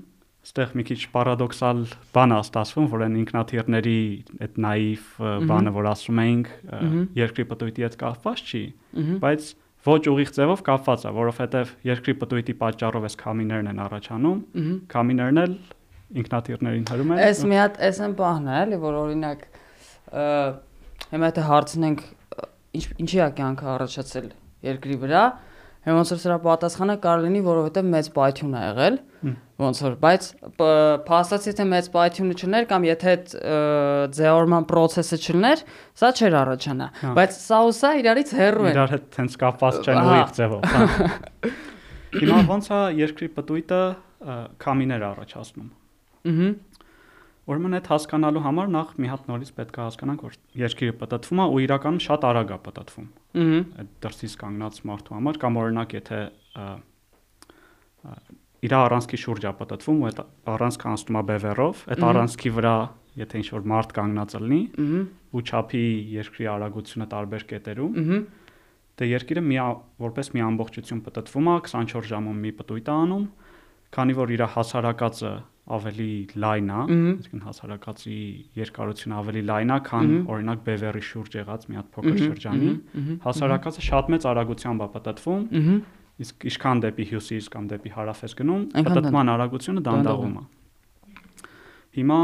այստեղ 0.45 0.73
մի 0.77 0.83
քիչ 0.85 0.99
պարադոքսալ 1.15 1.79
բան 2.13 2.33
է 2.35 2.39
ստացվում, 2.45 2.87
որ 2.93 3.03
այն 3.07 3.15
ինքնաթիռների 3.23 4.01
այդ 4.45 4.59
նաիվ 4.61 5.05
բանը, 5.49 5.71
որ 5.73 5.87
ասում 5.89 6.19
էինք, 6.25 6.51
երկրի 7.17 7.47
պտույտի 7.53 7.87
հետ 7.87 7.97
կապված 8.03 8.43
չի, 8.45 8.61
բայց 9.25 9.47
ոչ 9.89 10.03
ուղիղ 10.13 10.33
ձևով 10.37 10.65
կապված 10.69 11.07
է, 11.09 11.13
որովհետև 11.17 11.73
երկրի 11.89 12.15
պտույտի 12.21 12.57
պատճառով 12.61 13.09
էս 13.09 13.17
կամիներն 13.25 13.71
են 13.73 13.81
առաջանում, 13.85 14.39
կամիներն 14.93 15.41
էլ 15.45 15.57
ինքնաթիռներին 16.25 16.87
հրում 16.93 17.15
են։ 17.15 17.25
Էս 17.25 17.43
մի 17.49 17.59
հատ 17.63 17.81
էս 17.89 18.03
են 18.05 18.17
բանն 18.21 18.53
է, 18.53 18.59
էլի, 18.65 18.79
որ 18.85 18.99
օրինակ 19.01 19.49
հիմա 21.15 21.33
եթե 21.33 21.45
հարցնենք 21.49 22.05
ինչ 22.75 22.85
ինչի 23.05 23.21
է 23.25 23.29
կյանքը 23.39 23.69
առաջացել 23.75 24.31
երկրի 24.65 24.97
վրա, 25.05 25.25
ոնց 25.85 26.13
որ 26.15 26.21
սրա 26.23 26.37
պատասխանը 26.45 26.95
կարող 27.05 27.25
լինի, 27.27 27.41
որովհետև 27.45 27.89
մեծ 27.93 28.07
պայթյուն 28.15 28.55
ա 28.55 28.63
եղել, 28.65 28.97
ոնց 29.61 29.81
որ, 29.85 29.97
բայց 30.05 30.29
փաստացի 31.09 31.53
թե 31.59 31.67
մեծ 31.75 31.91
պայթյունը 31.95 32.37
չներ 32.41 32.69
կամ 32.71 32.87
եթե 32.89 33.13
այդ 33.15 33.35
ձեորման 34.17 34.67
process-ը 34.71 35.19
չլներ, 35.21 35.65
սա 36.01 36.11
չէր 36.17 36.39
առաջանա, 36.41 36.89
հա։ 37.05 37.13
բայց 37.21 37.39
սա 37.45 37.61
ու 37.69 37.75
սա 37.77 37.93
իրարից 38.01 38.35
հեռու 38.41 38.69
են։ 38.71 38.75
Իրար 38.75 38.95
հետ 38.95 39.19
հենց 39.21 39.39
կապված 39.45 39.81
չեն 39.85 40.01
ուղիղ 40.05 40.35
ձևով, 40.41 40.69
հա։ 40.73 40.85
Հիմա 42.25 42.41
ոնց 42.49 42.71
է 42.71 42.81
երկրի 43.05 43.29
պտույտը 43.37 43.83
կամիներ 44.65 45.05
առաջացնում։ 45.13 45.71
Ահա 46.25 46.51
Ուրեմն 47.45 47.77
այդ 47.77 47.89
հասկանալու 47.93 48.43
համար 48.45 48.71
նախ 48.73 48.93
մի 49.05 49.09
հատ 49.13 49.27
նորից 49.29 49.51
պետք 49.59 49.77
է 49.77 49.83
հասկանանք, 49.85 50.23
որ 50.25 50.37
երկիրը 50.65 50.95
պատտվում 51.01 51.41
է 51.45 51.47
ու 51.55 51.61
իրականում 51.65 52.03
շատ 52.05 52.25
արագ 52.25 52.53
է 52.55 52.59
պատտվում։ 52.65 53.09
Ահա։ 53.45 53.59
Այդ 53.85 53.91
դրսից 54.05 54.37
կանգնած 54.41 54.79
մարդու 54.89 55.17
համար 55.19 55.41
կամ 55.45 55.59
օրինակ 55.61 55.95
եթե 55.99 56.21
իր 58.65 58.75
առանցքի 58.81 59.19
շուրջ 59.25 59.45
է 59.45 59.53
պատտվում 59.61 60.01
ու 60.01 60.09
այդ 60.09 60.21
առանցքը 60.55 60.89
անցնում 60.95 61.19
է 61.21 61.23
բևեռով, 61.29 61.85
այդ 61.95 62.05
առանցքի 62.09 62.51
վրա 62.55 62.77
եթե 63.15 63.41
ինչ 63.45 63.49
որ 63.55 63.67
մարդ 63.75 63.93
կանգնած 63.95 64.37
լինի, 64.41 64.63
ու 65.35 65.43
չափի 65.45 65.85
երկրի 66.15 66.49
արագությունը 66.55 67.07
տարբեր 67.13 67.45
կետերում, 67.53 67.93
դե 68.95 69.09
երկիրը 69.11 69.43
մի 69.45 69.59
որպես 70.05 70.31
մի 70.35 70.43
ամբողջություն 70.49 71.03
պատտվում 71.05 71.51
է 71.51 71.55
24 71.69 72.09
ժամում 72.15 72.41
մի 72.45 72.53
պտույտ 72.59 72.89
է 72.89 72.95
անում, 72.95 73.25
քանի 73.95 74.15
որ 74.19 74.33
իր 74.35 74.43
հասարակածը 74.55 75.33
ավելի 75.65 76.09
լայն 76.45 76.71
է, 76.71 76.79
այսինքն 76.85 77.43
հասարակացի 77.45 78.17
երկարությունը 78.59 79.15
ավելի 79.17 79.43
լայն 79.49 79.71
է, 79.73 79.79
քան 79.89 80.09
օրինակ 80.35 80.65
Բևերի 80.67 81.03
շուրջ 81.09 81.37
եղած 81.41 81.63
մի 81.71 81.79
հատ 81.79 81.87
փոքր 81.95 82.19
շրջանի, 82.25 82.73
հասարակացը 83.25 83.85
շատ 83.89 84.11
մեծ 84.15 84.27
արագությամբ 84.35 84.85
է 84.85 84.89
պատտվում, 84.97 85.47
իսկ 86.25 86.45
ինչքան 86.51 86.83
դեպի 86.85 87.05
հյուսիս 87.15 87.49
կամ 87.55 87.65
դեպի 87.73 87.95
հարավ 87.95 88.21
ես 88.25 88.37
գնում, 88.41 88.67
պատտման 88.93 89.33
արագությունը 89.35 89.81
դանդաղում 89.89 90.37
է։ 90.37 90.45
Հիմա 91.95 92.21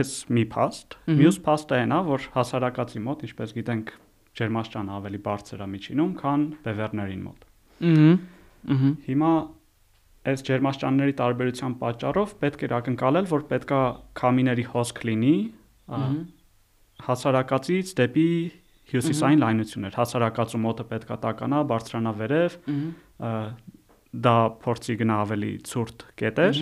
այս 0.00 0.10
մի 0.34 0.44
փաստ, 0.50 0.98
մյուս 1.20 1.38
փաստը 1.46 1.78
այն 1.78 1.94
է, 1.94 2.00
որ 2.10 2.26
հասարակացի 2.34 3.00
մոտ, 3.06 3.22
ինչպես 3.30 3.54
գիտենք, 3.60 3.94
ջերմաստիճանը 4.40 4.92
ավելի 4.98 5.20
բարձր 5.30 5.62
է 5.62 5.68
միջինում, 5.70 6.12
քան 6.20 6.44
բևերներին 6.66 7.22
մոտ։ 7.30 7.48
Ահա։ 7.90 8.39
Հիմա 9.08 9.32
այս 10.30 10.42
ջերմաստիճանների 10.50 11.14
տարբերության 11.20 11.74
պատճառով 11.80 12.32
պետք 12.44 12.64
էր 12.66 12.72
ակնկալել, 12.80 13.28
որ 13.30 13.44
պետքա 13.50 13.80
քամիների 14.20 14.64
հոսք 14.74 15.04
լինի 15.08 15.36
հասարակացից 17.06 17.92
դեպի 18.00 18.28
հյուսիսային 18.90 19.40
լայնություններ։ 19.44 19.96
Հասարակածու 20.00 20.60
մոտը 20.60 20.84
պետքա 20.90 21.16
տականա, 21.24 21.58
բարձրանա 21.70 22.12
վերև, 22.20 22.56
դա 24.10 24.34
փորձի 24.64 24.96
գնա 25.00 25.16
ավելի 25.24 25.50
ցուրտ 25.70 26.04
կետեր, 26.20 26.60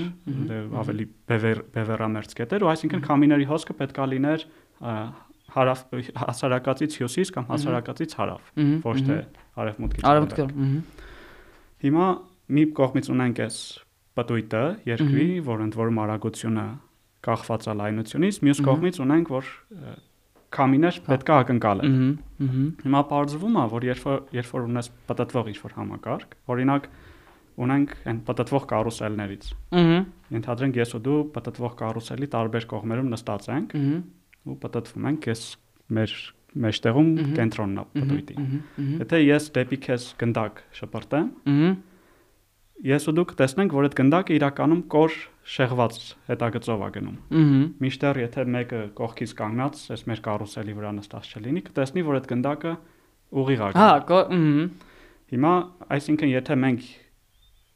դե 0.49 0.59
ավելի 0.83 1.07
բևեր 1.33 1.63
բևերամերձ 1.75 2.35
կետեր, 2.39 2.65
ու 2.67 2.71
այսինքն 2.75 3.05
քամիների 3.09 3.47
հոսքը 3.49 3.77
պետքա 3.79 4.09
լիներ 4.13 4.45
հարավ 5.57 5.85
հասարակացից 6.29 6.99
հյուսիս 7.01 7.33
կամ 7.35 7.47
հասարակացից 7.49 8.17
հարավ, 8.21 8.51
ոչ 8.85 8.99
թե 9.09 9.17
արևմուտքից։ 9.65 10.09
Արևմուտք։ 10.13 10.43
Հիմա 11.85 12.07
մի 12.49 12.65
կողմից 12.79 13.09
ունենք 13.13 13.41
այս 13.45 13.57
պտույտը 14.19 14.63
երկրի, 14.89 15.27
որ 15.47 15.65
ընդ 15.69 15.79
որում 15.79 15.99
արագությունը 16.05 16.67
կախված 17.29 17.67
է 17.69 17.75
լայնությունից, 17.79 18.39
մյուս 18.47 18.63
կողմից 18.69 19.01
ունենք, 19.05 19.31
որ 19.35 19.51
կամիներ 20.59 20.99
պետք 21.09 21.29
է 21.29 21.35
ակնկալել։ 21.39 21.93
Հիմա 22.83 23.03
բարձվում 23.13 23.59
է, 23.59 23.65
որ 23.75 23.87
երբ 23.89 24.07
երբ 24.39 24.53
որ 24.57 24.67
ունես 24.69 24.91
պատտվող 25.11 25.51
ինչ-որ 25.53 25.77
համակարգ, 25.79 26.37
օրինակ 26.49 26.89
ունենք 27.59 27.95
այն 28.09 28.19
պատտվող 28.29 28.67
կարուսելներից։ 28.71 29.49
Ահա։ 29.79 29.99
Ենթադրենք 30.39 30.79
ես 30.79 30.95
ու 30.95 31.03
դու 31.09 31.19
պատտվող 31.35 31.73
կարուսելի 31.83 32.29
տարբեր 32.35 32.67
կողմերում 32.73 33.13
նստած 33.13 33.49
ենք 33.55 33.75
ու 34.49 34.57
պատտվում 34.63 35.09
ենք, 35.11 35.29
ես 35.33 35.43
մեր 35.99 36.15
մեջտեղում 36.65 37.09
կենտրոնն 37.39 37.79
է 37.79 37.85
պատույտի։ 37.99 38.37
Եթե 39.03 39.19
ես 39.25 39.49
դեպի 39.59 39.79
քեզ 39.85 40.07
գնդակ 40.23 40.63
շպրտեմ, 40.79 41.29
ես 42.89 43.09
ու 43.11 43.15
դուք 43.19 43.35
տեսնենք, 43.39 43.75
որ 43.75 43.89
այդ 43.89 43.97
գնդակը 43.99 44.37
իրականում 44.39 44.83
կոր 44.95 45.13
շեղված 45.59 45.97
հետագծով 46.29 46.85
է 46.87 46.91
գնում։ 46.99 47.17
Միշտեր 47.85 48.21
եթե 48.23 48.45
մեկը 48.55 48.81
կողքից 48.99 49.33
կանգնած, 49.39 49.83
այս 49.93 50.03
մեր 50.09 50.21
կարուսելի 50.29 50.77
վրա 50.79 50.93
նստած 50.99 51.33
չլինի, 51.39 51.63
կտեսնի, 51.69 52.05
որ 52.09 52.19
այդ 52.19 52.29
գնդակը 52.33 52.73
ուղիղ 53.39 53.65
է։ 53.69 53.73
Հա, 53.79 53.89
Հիմա, 55.29 55.53
այսինքն, 55.93 56.31
եթե 56.33 56.55
մենք 56.57 56.85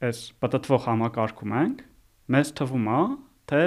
այս 0.08 0.20
պատտվող 0.40 0.84
համակարգում 0.88 1.52
ենք, 1.62 1.82
մեզ 2.32 2.52
թվում 2.56 2.86
է, 2.88 3.00
թե 3.52 3.60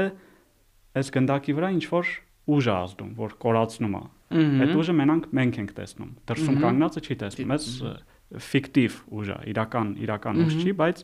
այս 0.95 1.11
գնդակի 1.15 1.53
վրա 1.59 1.69
ինչ 1.75 1.83
որ 1.91 2.13
ուժ 2.55 2.65
է 2.65 2.73
ազդում, 2.75 3.11
որ 3.19 3.35
կորացնում 3.45 3.95
է։ 3.99 4.01
Այդ 4.33 4.73
ուժը 4.79 4.93
մենանք 4.99 5.27
մենք 5.37 5.57
ենք 5.61 5.71
տեսնում։ 5.77 6.09
Դրսում 6.29 6.57
կանգնածը 6.63 7.01
չի 7.05 7.15
տեսնում, 7.21 7.51
այս 7.55 7.67
ֆիկտիվ 8.45 8.95
ուժ 9.15 9.27
է, 9.29 9.37
իրական 9.53 9.91
իրական 10.01 10.39
ուժ 10.45 10.55
չի, 10.65 10.71
բայց 10.81 11.03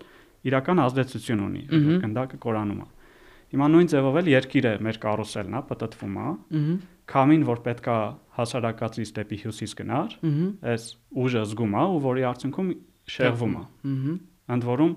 իրական 0.51 0.81
ազդեցություն 0.81 1.43
ունի, 1.45 1.61
գնդակը 2.01 2.39
կորանում 2.41 2.81
է։ 2.81 2.87
Հիմա 3.51 3.67
նույն 3.71 3.87
ձևով 3.91 4.17
էլ 4.21 4.27
երկիրը 4.31 4.71
մեր 4.81 4.97
կարուսելն 5.05 5.55
է, 5.59 5.61
պատտվում 5.69 6.17
է։ 6.17 6.27
Քամին, 7.11 7.41
որ 7.51 7.61
պետքա 7.67 7.95
հասարակածից 8.39 9.09
դեպի 9.17 9.37
հյուսիս 9.41 9.71
գնար, 9.81 10.13
այս 10.71 10.83
ուժը 11.21 11.41
զգում 11.51 11.73
է 11.75 11.83
ու 11.91 11.99
որի 12.07 12.23
արդյունքում 12.31 12.69
շեղվում 13.11 13.55
է։ 13.59 13.63
Ընդ 14.55 14.67
որում 14.71 14.93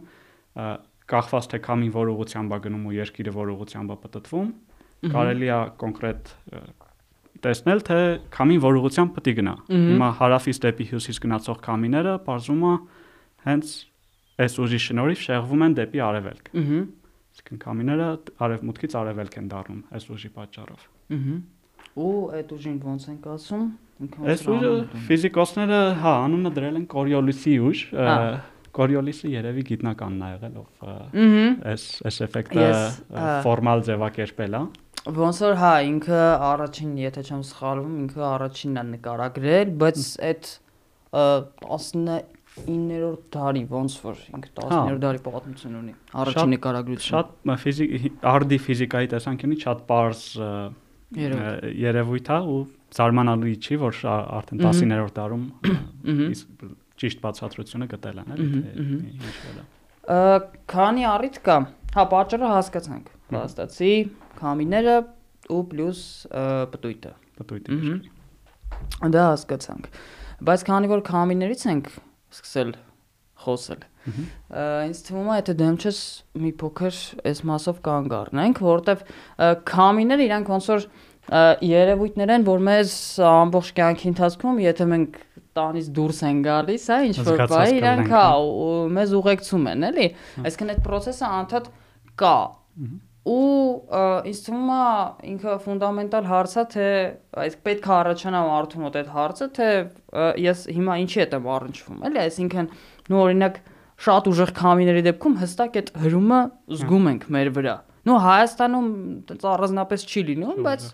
կախված 1.11 1.49
թե 1.51 1.59
քամին 1.67 1.93
որ 1.99 2.13
ուղղությամբ 2.15 2.55
է 2.55 2.59
գնում 2.65 2.85
ու 2.89 2.95
երկիրը 2.95 3.33
որ 3.35 3.51
ուղղությամբ 3.55 3.91
է 3.91 3.97
պատտվում, 4.05 4.49
կարելի 5.13 5.49
է 5.51 5.59
կոնկրետ 5.83 6.33
տեսնել 7.45 7.81
թե 7.89 7.99
քամին 8.35 8.61
որ 8.65 8.79
ուղղությամբ 8.81 9.15
պետք 9.15 9.31
է 9.31 9.35
գնա։ 9.39 9.55
Հիմա 9.75 10.09
հարավից 10.21 10.61
դեպի 10.65 10.85
հյուսիս 10.91 11.21
գնացող 11.25 11.59
քամիները, 11.65 12.15
բարձում 12.25 12.63
է 12.65 12.75
հենց 13.45 13.73
այս 14.45 14.55
ուժի 14.65 14.81
շնորհիվ 14.85 15.21
շեղվում 15.25 15.65
են 15.65 15.75
դեպի 15.79 16.01
արևելք։ 16.05 16.49
Ահա։ 16.65 16.81
Իսկ 17.35 17.51
կամիները 17.65 18.07
արևմուտքից 18.47 18.97
արևելք 19.05 19.37
են 19.41 19.49
դառնում 19.55 19.83
այս 19.95 20.05
ուժի 20.15 20.31
պատճառով։ 20.35 20.83
Ահա։ 21.15 21.37
Ու 21.95 22.15
այդ 22.35 22.53
ուժին 22.55 22.79
ոնց 22.85 23.05
են 23.13 23.19
ասում։ 23.35 23.65
Այս 23.95 24.41
ուժը 24.51 24.71
ֆիզիկոսները, 25.07 25.81
հա, 26.03 26.13
անունը 26.25 26.51
դրել 26.57 26.79
են 26.81 26.87
Կորիոլիսի 26.91 27.53
ուժ։ 27.69 27.83
Կորիոլիսը 28.75 29.29
երևի 29.31 29.63
գիտնականն 29.69 30.25
է 30.25 30.31
եղել, 30.35 30.57
ով 30.59 30.81
այս 31.71 31.85
այս 32.11 32.17
էֆեկտը 32.27 32.65
ֆորմալ 33.47 33.85
ձևակերպել 33.87 34.57
է։ 34.59 34.63
Ոնց 35.05 35.41
որ 35.45 35.59
հա, 35.61 35.73
ինքը 35.85 36.21
առաջին, 36.49 36.93
եթե 37.03 37.25
չեմ 37.29 37.43
սխալվում, 37.45 37.97
ինքը 38.05 38.23
առաջինն 38.25 38.81
է 38.81 38.85
նկարագրել, 38.95 39.73
բայց 39.83 39.99
այդ 40.31 40.49
9-րդ 42.55 43.23
դարի 43.35 43.63
ոնց 43.71 43.95
որ 44.05 44.21
ինքը 44.31 44.51
10-րդ 44.55 44.75
հա։ 44.75 44.99
դարի 45.05 45.21
պատմություն 45.25 45.75
ունի 45.81 45.95
առաջին 46.23 46.53
նկարագրությունը 46.55 47.11
շատ 47.11 47.27
ֆիզիկ 47.65 47.91
արդի 48.33 48.59
ֆիզիկայի 48.67 49.11
տեսանկյունից 49.15 49.65
շատ 49.67 49.83
པարզ 49.89 50.23
երևույթ 51.85 52.31
է 52.35 52.39
ու 52.55 52.61
զարմանալի 52.99 53.55
չի 53.59 53.81
որ 53.83 54.01
արդեն 54.13 54.63
19-րդ 54.65 55.19
դարում 55.19 55.45
ճիշտ 57.03 57.25
բացատրությունը 57.27 57.91
գտել 57.95 58.23
են 58.23 58.33
էլի 58.39 58.47
ինչ 59.11 59.35
որ 59.51 60.49
քանի 60.75 61.07
առիթ 61.11 61.43
կա 61.49 61.59
հա 61.99 62.07
պատճառը 62.15 62.55
հասկացանք 62.55 63.14
փաստացի 63.33 63.93
քամիները 64.41 64.97
ու 65.55 65.63
պլյուս 65.71 66.01
պտույտը 66.75 67.13
պտույտը 67.41 67.79
դա 69.15 69.29
հասկացանք 69.31 69.89
բայց 70.49 70.67
քանի 70.69 70.91
որ 70.95 71.05
քամիներից 71.09 71.65
ենք 71.75 71.95
սկսել 72.35 72.75
խոսել։ 73.45 73.83
Ինձ 74.85 75.01
թվում 75.07 75.29
է, 75.33 75.37
եթե 75.41 75.55
դեմ 75.61 75.77
չես 75.81 76.01
մի 76.45 76.51
փոքր 76.61 76.99
այս 77.31 77.41
մասով 77.51 77.79
կանգ 77.85 78.15
առնենք, 78.19 78.61
որովհետև 78.65 79.05
քամիները 79.71 80.27
իրանք 80.29 80.51
ոնց 80.55 80.69
որ 80.73 80.87
երևույթներ 81.65 82.33
են, 82.35 82.45
որ 82.49 82.65
մեզ 82.69 82.97
ամբողջ 83.31 83.71
կյանքի 83.79 84.11
ընթացքում, 84.13 84.61
եթե 84.65 84.89
մենք 84.93 85.17
տանից 85.55 85.89
դուրս 85.97 86.21
են 86.29 86.43
գալիս, 86.45 86.85
հա, 86.91 86.99
ինչ 87.09 87.17
որ 87.31 87.43
բայ 87.55 87.65
իրանք 87.79 88.13
հա 88.13 88.27
մեզ 88.99 89.17
ուղեկցում 89.21 89.69
են, 89.73 89.89
էլի։ 89.89 90.07
Այսինքն 90.45 90.75
այդ 90.75 90.85
process-ը 90.85 91.31
անդադ 91.41 91.71
կա 92.21 92.37
ու 93.25 94.25
ինձ 94.29 94.41
թվում 94.45 94.71
է 94.75 94.81
ինքը 95.33 95.53
ֆունդամենտալ 95.65 96.27
հարցը 96.29 96.65
թե 96.75 96.89
այս 97.45 97.55
պետք 97.65 97.87
է 97.89 97.93
առաջանա 97.97 98.41
մարդու 98.49 98.83
մոտ 98.83 98.99
այդ 99.01 99.13
հարցը 99.15 99.49
թե 99.59 99.69
ես 100.45 100.65
հիմա 100.77 100.97
ինչի 101.05 101.23
հետ 101.23 101.37
եմ 101.39 101.49
առնչվում 101.55 102.03
էլի 102.09 102.21
այսինքն 102.25 102.69
նու 103.09 103.23
օրինակ 103.25 103.57
շատ 104.05 104.29
ուժեղ 104.35 104.53
քամիների 104.61 105.05
դեպքում 105.09 105.39
հստակ 105.41 105.79
այդ 105.81 105.91
հրումը 106.05 106.41
զգում 106.75 107.09
ենք 107.15 107.27
մեր 107.39 107.51
վրա 107.57 107.77
նու 108.05 108.19
Հայաստանում 108.25 108.89
առանձնապես 109.55 110.05
չի 110.05 110.25
լինում 110.29 110.61
բայց 110.69 110.87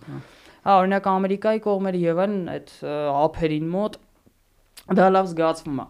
հա 0.60 0.76
օրինակ 0.78 1.10
Ամերիկայի 1.10 1.62
կողմերի 1.66 2.00
եւ 2.04 2.22
այն 2.26 2.34
այդ 2.54 2.72
ափերին 3.10 3.68
մոտ 3.75 3.99
դա 5.00 5.06
լավ 5.16 5.30
զգացվում 5.30 5.80
է 5.82 5.87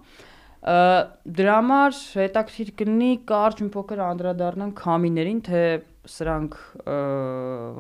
դրա 0.61 1.55
համար 1.57 1.99
հետաքրիր 2.21 2.71
կլինի 2.77 3.11
կարճ 3.31 3.63
մի 3.65 3.71
փոքր 3.77 4.03
անդրադառնանք 4.07 4.75
քամիներին 4.81 5.41
թե 5.47 5.63
սրանք 6.11 6.59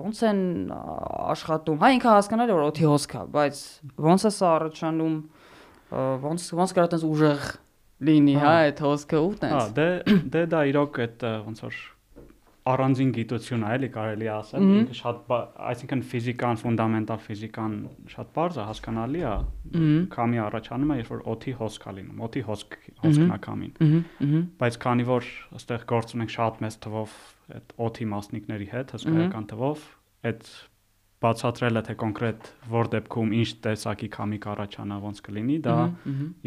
ոնց 0.00 0.22
են 0.30 0.40
աշխատում 0.72 1.82
հա 1.84 1.90
ինքը 1.96 2.14
հասկանալի 2.14 2.56
որ 2.56 2.66
օթի 2.70 2.88
հոսք 2.88 3.16
է 3.20 3.24
բայց 3.36 3.60
ոնց 4.08 4.24
է 4.24 4.32
սա 4.36 4.52
առաջանում 4.56 5.16
ոնց 6.24 6.48
ոնց 6.60 6.74
կարա 6.78 6.92
տես 6.94 7.06
ուժեղ 7.10 7.46
լինի 8.08 8.36
հա 8.40 8.52
այդ 8.64 8.84
հոսքը 8.86 9.22
ու 9.28 9.32
տես 9.44 9.56
հա 9.56 9.64
դե 9.76 9.88
դե 10.32 10.44
դա 10.54 10.60
իրոք 10.72 11.00
այդ 11.04 11.26
ոնց 11.50 11.64
որ 11.68 11.80
առանձին 12.70 13.10
գիտություն 13.16 13.64
է, 13.66 13.70
էլի 13.76 13.88
կարելի 13.94 14.28
ասել, 14.34 14.66
ինքը 14.80 14.96
շատ 15.00 15.32
այսինքն 15.70 16.02
ֆիզիկան, 16.10 16.60
ֆունդամենտալ 16.62 17.20
ֆիզիկան 17.26 17.76
շատ 18.14 18.32
բարձ 18.36 18.58
է, 18.60 18.64
հասկանալի 18.70 19.22
է։ 19.30 19.34
Քամի 20.14 20.42
առաջանում 20.46 20.90
է, 20.90 20.98
երբ 21.00 21.12
որ 21.14 21.22
օթի 21.34 21.54
հոսք 21.60 21.86
է 21.90 21.94
լինում, 22.00 22.24
օթի 22.30 22.42
հոսք 22.50 22.76
հոսքն 23.04 23.30
է 23.30 23.38
քամին։ 23.46 24.42
Բայց 24.60 24.80
քանի 24.86 25.08
որ 25.10 25.30
այստեղ 25.60 25.86
գործ 25.94 26.16
ունենք 26.18 26.34
շատ 26.36 26.60
մեծ 26.64 26.80
թվով 26.86 27.16
այդ 27.60 27.72
օթի 27.90 28.10
մասնիկների 28.10 28.68
հետ, 28.70 28.94
հսկայական 28.96 29.48
թվով, 29.50 29.86
այդ 30.30 30.52
բացատրելը 31.20 31.82
թե 31.84 31.94
կոնկրետ 32.00 32.46
որ 32.72 32.88
դեպքում 32.94 33.32
ինչ 33.36 33.48
տեսակի 33.66 34.08
քամի 34.14 34.38
կառաջանա 34.44 34.96
ոնց 35.04 35.18
կլինի, 35.26 35.56
դա 35.66 35.76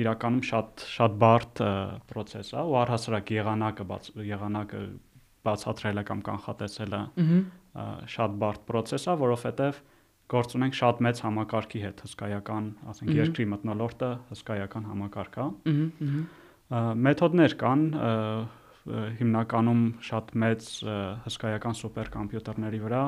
իրականում 0.01 0.45
շատ 0.49 0.85
շատ 0.93 1.17
բարդ 1.23 1.61
process 2.09 2.53
է 2.57 2.63
ու 2.63 2.77
առհասարակ 2.81 3.33
եղանակը 3.37 3.85
եղանակը 4.33 4.81
բացատրելը 5.47 6.03
կամ 6.07 6.21
կանխատեսելը 6.27 7.01
շատ 8.13 8.37
բարդ 8.43 8.63
process 8.69 9.07
է, 9.09 9.15
որովհետև 9.19 9.81
գործ 10.33 10.55
ունենք 10.57 10.77
շատ 10.77 11.01
մեծ 11.03 11.21
համակարգի 11.25 11.81
հետ, 11.83 12.03
հսկայական, 12.05 12.69
ասենք 12.93 13.11
երկրի 13.17 13.45
մտնոլորտը 13.53 14.09
հսկայական 14.31 14.87
համակարգ 14.91 15.37
է։ 15.43 15.47
Մեթոդներ 17.07 17.55
կան, 17.63 17.83
հիմնականում 19.19 19.83
շատ 20.07 20.31
մեծ 20.43 20.69
հսկայական 21.27 21.77
սուպերկոմպյուտերների 21.81 22.79
վրա 22.83 23.03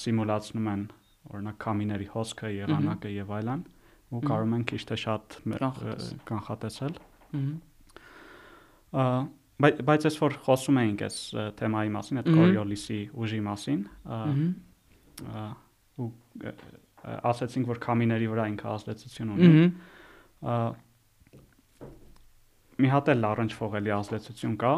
սիմուլացնում 0.00 0.70
են 0.70 0.86
օրինակ 1.30 1.58
կամիների 1.62 2.08
հոսքը, 2.14 2.48
եղանակը 2.56 3.12
եւ 3.16 3.34
այլն 3.40 3.66
ու 4.10 4.22
կարող 4.26 4.54
են 4.56 4.64
քիչ 4.70 4.80
թե 4.90 4.96
շատ 5.04 5.36
կանխատեսել։ 6.30 6.96
Ահա 8.90 9.39
Բայց 9.60 10.06
ես 10.08 10.16
որ 10.22 10.36
խոսում 10.46 10.78
էինք 10.80 11.02
այս 11.06 11.16
թեմայի 11.60 11.90
մասին, 11.96 12.20
այդ 12.20 12.28
Coriolis-ի 12.32 13.00
ուժի 13.20 13.40
մասին, 13.44 13.80
ու 16.00 16.08
ասացինք, 17.30 17.66
որ 17.70 17.80
կամիների 17.84 18.28
վրա 18.30 18.44
ինքը 18.54 18.66
ազդեցություն 18.70 19.32
ունի։ 19.34 19.48
Մի 22.80 22.88
հատ 22.94 23.10
էլ 23.12 23.20
լարնջ 23.24 23.56
ֆողելի 23.60 23.92
ազդեցություն 23.98 24.54
կա, 24.60 24.72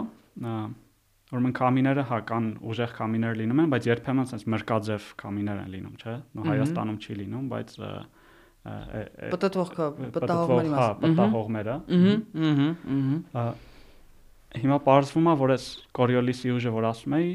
ուրեմն 1.33 1.55
կամիները 1.57 2.03
հա 2.11 2.19
կան 2.29 2.47
ուժեղ 2.73 2.91
կամիներ 2.99 3.39
լինում 3.39 3.61
են, 3.63 3.69
բայց 3.73 3.87
երբեմն 3.89 4.27
sense 4.33 4.51
մրկաձև 4.53 5.07
կամիներ 5.23 5.63
են 5.63 5.71
լինում, 5.77 5.95
չէ՞։ 6.03 6.17
Նո 6.37 6.47
Հայաստանում 6.51 6.99
չի 7.03 7.17
լինում, 7.23 7.45
բայց 7.53 7.77
պատտվող 9.33 9.71
կա, 9.79 9.87
պատահողների 10.19 10.73
մասը։ 10.73 10.83
Հա, 10.83 10.91
պատահողները։ 11.03 11.77
Ահա, 12.43 12.67
ահա 13.33 13.72
հիմա 14.61 14.79
պարզվում 14.87 15.29
է, 15.33 15.35
որ 15.43 15.53
այս 15.55 15.67
Coriolis-ի 15.97 16.53
ուժը, 16.53 16.73
որ 16.75 16.87
ասում 16.91 17.15
էի, 17.19 17.31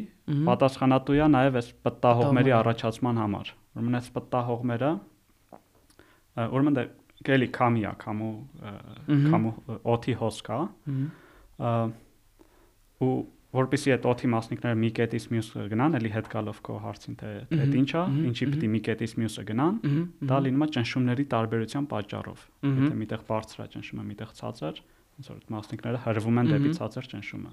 պատասխանատու 0.47 1.17
է 1.17 1.27
նաև 1.33 1.57
այս 1.61 1.69
պտտահողմերի 1.87 2.53
առաջացման 2.57 3.21
համար։ 3.23 3.53
Ուրեմն 3.77 3.97
այս 3.97 4.09
պտտահողմերը 4.17 4.91
ուրեմն 6.47 6.77
դա 6.77 6.83
գելի 7.27 7.47
կամի 7.57 7.81
է, 7.87 7.93
կամու 8.03 8.33
կամու 9.33 9.53
օթի 9.95 10.13
հոսք 10.21 10.51
է։ 10.57 10.61
ու 13.07 13.15
որպեսի 13.57 13.93
այդ 13.95 14.05
օթի 14.11 14.29
մասնիկները 14.33 14.77
մի 14.77 14.89
կետից 14.97 15.25
մյուսը 15.33 15.63
գնան, 15.71 15.93
էլի 15.97 16.09
հետ 16.13 16.27
գալով 16.33 16.57
քո 16.67 16.73
հարցին 16.83 17.15
թե 17.21 17.29
այդ 17.57 17.75
ի՞նչ 17.79 17.91
է, 17.95 18.01
ինչի 18.27 18.47
պիտի 18.51 18.69
մի 18.73 18.81
կետից 18.87 19.13
մյուսը 19.21 19.43
գնան, 19.47 19.77
դա 20.29 20.39
լինում 20.45 20.65
է 20.65 20.69
ճնշումների 20.77 21.25
տարբերության 21.31 21.87
պատճառով։ 21.93 22.43
Եթե 22.67 22.97
միտեղ 23.01 23.23
բարձր 23.31 23.63
է 23.63 23.67
ճնշումը, 23.77 24.03
միտեղ 24.11 24.33
ցածր, 24.37 24.81
ոնց 25.17 25.29
որ 25.33 25.39
մասնիկները 25.49 25.99
հրվում 26.05 26.39
են 26.41 26.49
դեպի 26.51 26.71
ցածր 26.77 27.07
ճնշումը։ 27.13 27.51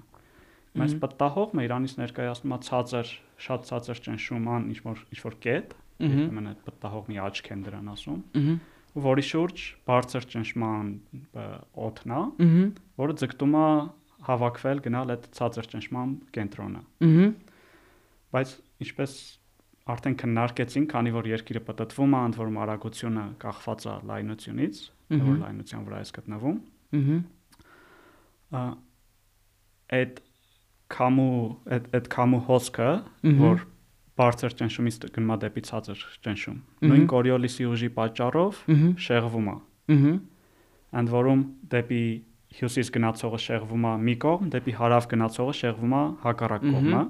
Բայց 0.75 0.93
պատահողը 1.01 1.63
Իրանից 1.65 1.93
ներկայացնում 1.97 2.53
է 2.55 2.59
ցածր, 2.65 3.11
շատ 3.45 3.67
ցածր 3.69 4.01
ճնշուման 4.05 4.65
ինչ 4.69 4.79
որ 4.85 5.01
ինչ 5.15 5.19
որ 5.25 5.35
կետ, 5.45 5.75
ուրեմն 6.05 6.49
այդ 6.51 6.59
պատահողի 6.67 7.19
աչք 7.25 7.49
են 7.55 7.61
դրան 7.65 7.89
ասում։ 7.95 8.19
ու 8.95 9.03
որի 9.05 9.23
շուրջ 9.27 9.63
բարձր 9.87 10.27
ճնշման 10.35 10.91
օդն 11.85 12.11
է, 12.15 12.21
որը 13.01 13.15
ձգտում 13.23 13.55
է 13.55 13.67
հավաքվել 14.25 14.79
գնալ 14.85 15.15
այդ 15.15 15.25
ցածր 15.35 15.65
ճնշման 15.73 16.13
կենտրոնը։ 16.35 16.81
Բայց 18.35 18.53
ինչպես 18.85 19.11
արդեն 19.95 20.15
քննարկեցինք, 20.21 20.87
քանի 20.91 21.11
որ 21.15 21.27
երկիրը 21.29 21.61
պատտվում 21.65 22.15
է, 22.15 22.21
ընդ 22.25 22.39
որում 22.41 22.57
արագությունը 22.65 23.25
կախված 23.43 23.85
է 23.85 23.95
լայնությունից, 24.11 24.75
որ 25.25 25.35
լայնության 25.45 25.85
վրա 25.85 25.99
է 26.01 26.07
գտնվում 26.15 26.57
այդ 29.95 30.21
կամու 30.95 31.31
այդ 31.75 31.89
այդ 31.97 32.07
կամու 32.15 32.41
հոսքը, 32.49 32.89
որ 33.41 33.65
բարձր 34.15 34.55
ճնշումից 34.59 34.95
է 35.05 35.37
դեպի 35.43 35.61
ցածր 35.69 36.03
ճնշում։ 36.25 36.57
Նույն 36.85 37.07
Coriolis-ի 37.11 37.65
ուժի 37.67 37.89
պատճառով 37.97 38.61
շեղվում 39.05 39.49
է։ 39.51 39.55
Ահա։ 39.95 40.13
Ընդ 40.95 41.11
որում 41.15 41.41
դեպի 41.73 42.03
հյուսիս 42.55 42.91
գնացողը 42.95 43.39
շեղվում 43.45 43.85
է 43.85 43.93
մի 44.05 44.15
կողմ, 44.23 44.49
դեպի 44.55 44.73
հարավ 44.79 45.07
գնացողը 45.11 45.55
շեղվում 45.59 45.95
է 45.95 46.03
հակառակ 46.25 46.61
կողմը։ 46.75 47.01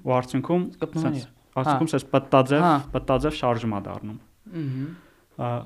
Ու 0.00 0.14
արդյունքում 0.16 0.62
արդյունքում 0.80 1.90
սես 1.90 2.04
պատտաձև 2.14 2.64
պատտաձև 2.94 3.36
շարժում 3.40 3.74
է 3.76 3.80
դառնում։ 3.90 4.18
Ահա։ 5.40 5.60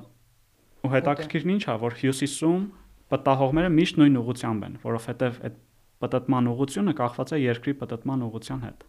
Ու 0.85 0.91
հետաքրքիրն 0.93 1.53
ինչ 1.55 1.63
է, 1.65 1.75
որ 1.85 1.95
հյուսիսում 2.01 2.65
պատահողները 3.13 3.71
միշտ 3.75 4.01
նույն 4.01 4.19
ուղղությամբ 4.21 4.65
են, 4.65 4.75
որովհետև 4.85 5.39
այդ 5.45 5.61
պատտման 6.05 6.49
ուղղությունը 6.51 6.93
կախված 6.99 7.33
է 7.35 7.39
երկրի 7.43 7.73
պատտման 7.81 8.25
ուղղության 8.25 8.65
հետ։ 8.65 8.85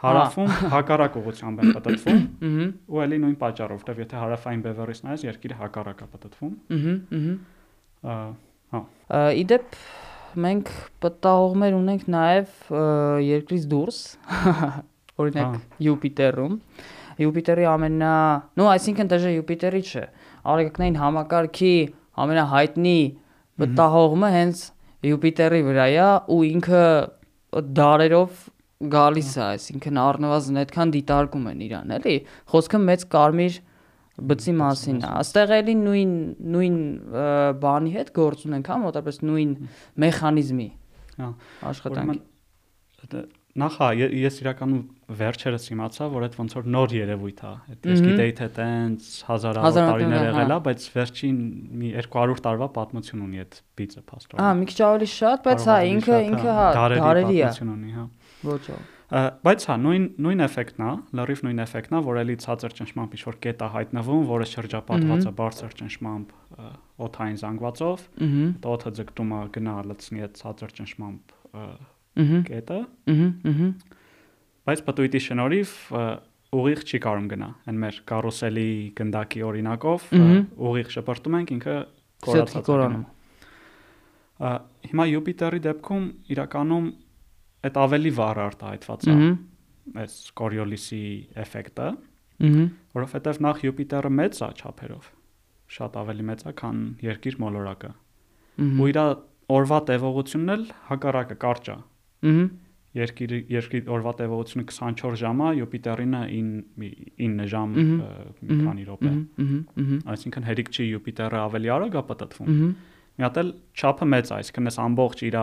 Հարավում 0.00 0.52
հակառակ 0.72 1.16
ուղղությամբ 1.20 1.58
են 1.60 1.72
պատտվում, 1.76 2.20
ու 2.88 3.00
ելի 3.04 3.18
նույն 3.24 3.34
պատճառով, 3.40 3.80
որտեվ 3.80 3.98
եթե 4.00 4.20
հարավային 4.20 4.62
բևեռից 4.64 5.00
նայես, 5.06 5.24
երկիրը 5.28 5.58
հակառակ 5.60 6.00
է 6.00 6.06
պատտվում։ 6.14 6.54
Ահա։ 8.10 8.30
Հա։ 8.70 8.80
Իդեպ 9.40 9.76
մենք 10.40 10.72
պատահողներ 11.04 11.76
ունենք 11.76 12.04
նաև 12.14 12.50
երկրից 13.26 13.64
դուրս, 13.74 13.98
օրինակ 15.20 15.56
Յուպիտերում։ 15.84 16.54
Յուպիտերի 17.20 17.66
ամենա, 17.68 18.12
նո, 18.56 18.66
այսինքն 18.72 19.10
դժե 19.10 19.32
Յուպիտերի 19.34 19.82
չէ, 19.90 20.04
արեգակնային 20.54 21.00
համակարգի 21.02 21.74
ամենահայտնի 22.24 23.00
մտահողմը 23.60 24.30
հենց 24.36 24.62
Յուպիտերի 25.00 25.60
վրա 25.64 25.86
է 25.96 26.08
ու 26.28 26.40
ինքը 26.50 26.84
դարերով 27.78 28.40
գալիս 28.92 29.30
է, 29.36 29.42
այսինքն 29.46 30.00
առնվազն 30.00 30.60
այդքան 30.60 30.92
դիտարկում 30.96 31.48
են 31.50 31.64
իրան, 31.66 31.94
էլի։ 31.96 32.14
Խոսքը 32.52 32.80
մեծ 32.84 33.04
կարմիր 33.14 33.58
բծի 34.30 34.54
մասին 34.60 35.00
է։ 35.00 35.10
Աստեղ 35.20 35.52
էլի 35.56 35.74
նույն 35.80 36.14
նույն 36.54 36.78
բանի 37.64 37.94
հետ 37.96 38.14
գործ 38.20 38.46
ունենք, 38.50 38.70
հա, 38.72 38.78
մոտավորապես 38.84 39.20
նույն 39.30 39.52
մեխանիզմի։ 40.04 40.70
Հա, 41.20 41.30
աշխատանքի 41.72 43.38
նախ 43.58 43.76
հա 43.80 43.88
ես 43.98 44.36
իրականում 44.44 44.82
վերջերս 45.20 45.64
իմացա 45.74 46.06
որ 46.12 46.26
այդ 46.26 46.36
ոնց 46.38 46.52
որ 46.54 46.68
նոր 46.70 46.92
երևույթ 46.94 47.40
է 47.42 47.50
այդ 47.72 47.88
ես 47.90 48.02
գիտեի 48.06 48.34
թե 48.38 48.46
տենց 48.58 49.08
հազարավոր 49.26 49.78
տարիներ 49.80 50.24
եղել 50.28 50.54
է 50.54 50.54
հա։ 50.54 50.58
բայց 50.68 50.86
վերջին 50.94 51.40
մի 51.80 51.90
200 52.06 52.44
տարվա 52.46 52.68
պատմություն 52.78 53.24
ունի 53.26 53.42
այդ 53.42 53.58
բիծը 53.80 54.04
փաստորեն 54.10 54.46
հա 54.46 54.54
մի 54.60 54.70
քիչ 54.70 54.78
ավելի 54.86 55.10
շատ 55.16 55.44
բայց 55.50 55.66
հա 55.70 55.76
ինքը 55.90 56.22
ինքը 56.30 56.56
հա 56.60 56.70
դարերի 56.78 57.42
է 57.42 57.52
ունի 57.66 57.94
հա 57.98 58.06
ոչ 58.46 58.64
բայց 59.10 59.64
հա 59.66 59.74
նույն 59.82 60.04
նույն 60.22 60.42
էֆեկտն 60.46 60.84
է 60.86 60.90
լրիվ 61.18 61.40
նույն 61.46 61.62
էֆեկտն 61.66 61.96
է 61.98 62.02
որ 62.06 62.18
էլի 62.20 62.36
ցածր 62.44 62.74
ճնշմամբ 62.78 63.16
ինչ 63.16 63.22
որ 63.26 63.38
կետ 63.46 63.64
է 63.66 63.70
հայտնվում 63.74 64.22
որը 64.30 64.46
շրջապատված 64.50 65.26
է 65.26 65.32
բարձր 65.40 65.74
ճնշմամբ 65.80 66.34
օթային 67.10 67.40
զանգվածով 67.42 68.04
օթը 68.70 68.92
ձգտում 69.00 69.34
է 69.34 69.40
գնա 69.58 69.74
լցնի 69.90 70.24
այդ 70.28 70.38
ցածր 70.44 70.76
ճնշմամբ 70.78 71.34
կետը։ 72.18 72.78
Ահա, 73.10 73.28
ահա։ 73.50 73.68
Բայց 74.70 74.82
պտույտի 74.86 75.20
շնորհիվ 75.26 75.74
ուղիղ 76.50 76.80
չի 76.90 76.98
կարող 77.04 77.26
գնա։ 77.30 77.48
Այն 77.70 77.76
մեր 77.80 77.98
կարուսելի 78.10 78.70
գնդակի 79.00 79.42
օրինակով 79.50 80.06
ուղիղ 80.70 80.88
շպրտում 80.94 81.36
ենք 81.40 81.52
ինքը 81.56 81.76
կորացած 82.26 82.66
կորանում։ 82.70 83.04
Հիմա 84.90 85.04
Յուպիտերի 85.10 85.60
դեպքում 85.68 86.04
իրականում 86.34 86.86
այդ 87.70 87.80
ավելի 87.80 88.12
վառ 88.18 88.38
արտահայտված 88.50 89.00
է 89.10 89.14
այս 90.00 90.14
Coriolis-ի 90.38 91.02
էֆեկտը, 91.44 91.88
որովհետև 92.96 93.40
նախ 93.46 93.62
Յուպիտերը 93.66 94.10
մեծ 94.16 94.40
է 94.40 94.48
չափերով, 94.60 95.04
շատ 95.76 95.98
ավելի 96.00 96.24
մեծ 96.30 96.44
է, 96.46 96.52
քան 96.60 96.76
Երկիր 97.04 97.36
մոլորակը։ 97.44 97.90
Ու 98.80 98.88
իր 98.90 98.98
օրվա 99.50 99.78
տևողությունն 99.90 100.54
էլ 100.54 100.64
հակառակը 100.90 101.36
կարճ 101.44 101.70
է։ 101.74 101.76
Ահա 102.24 102.48
Երկիրի 102.90 103.36
երկրի 103.54 103.80
օրվա 103.86 104.12
տևողությունը 104.18 104.64
24 104.66 105.18
ժամ 105.20 105.40
է, 105.46 105.50
Յուպիտերինը 105.60 106.20
9 107.22 107.44
ժամ 107.52 107.74
մի 107.78 108.56
քանի 108.64 108.86
րոպե։ 108.88 109.12
Այսինքն 110.10 110.46
հերիք 110.48 110.70
չի 110.74 110.86
Յուպիտերը 110.88 111.38
ավելի 111.38 111.70
արագ 111.70 111.94
է 111.94 112.02
պատտվում։ 112.08 112.48
Մի 112.50 113.26
հատ 113.26 113.38
էլ 113.44 113.52
չափը 113.78 114.08
մեծ 114.10 114.26
է, 114.26 114.34
այսինքն 114.40 114.70
այս 114.70 114.78
ամբողջ 114.86 115.22
իր 115.30 115.36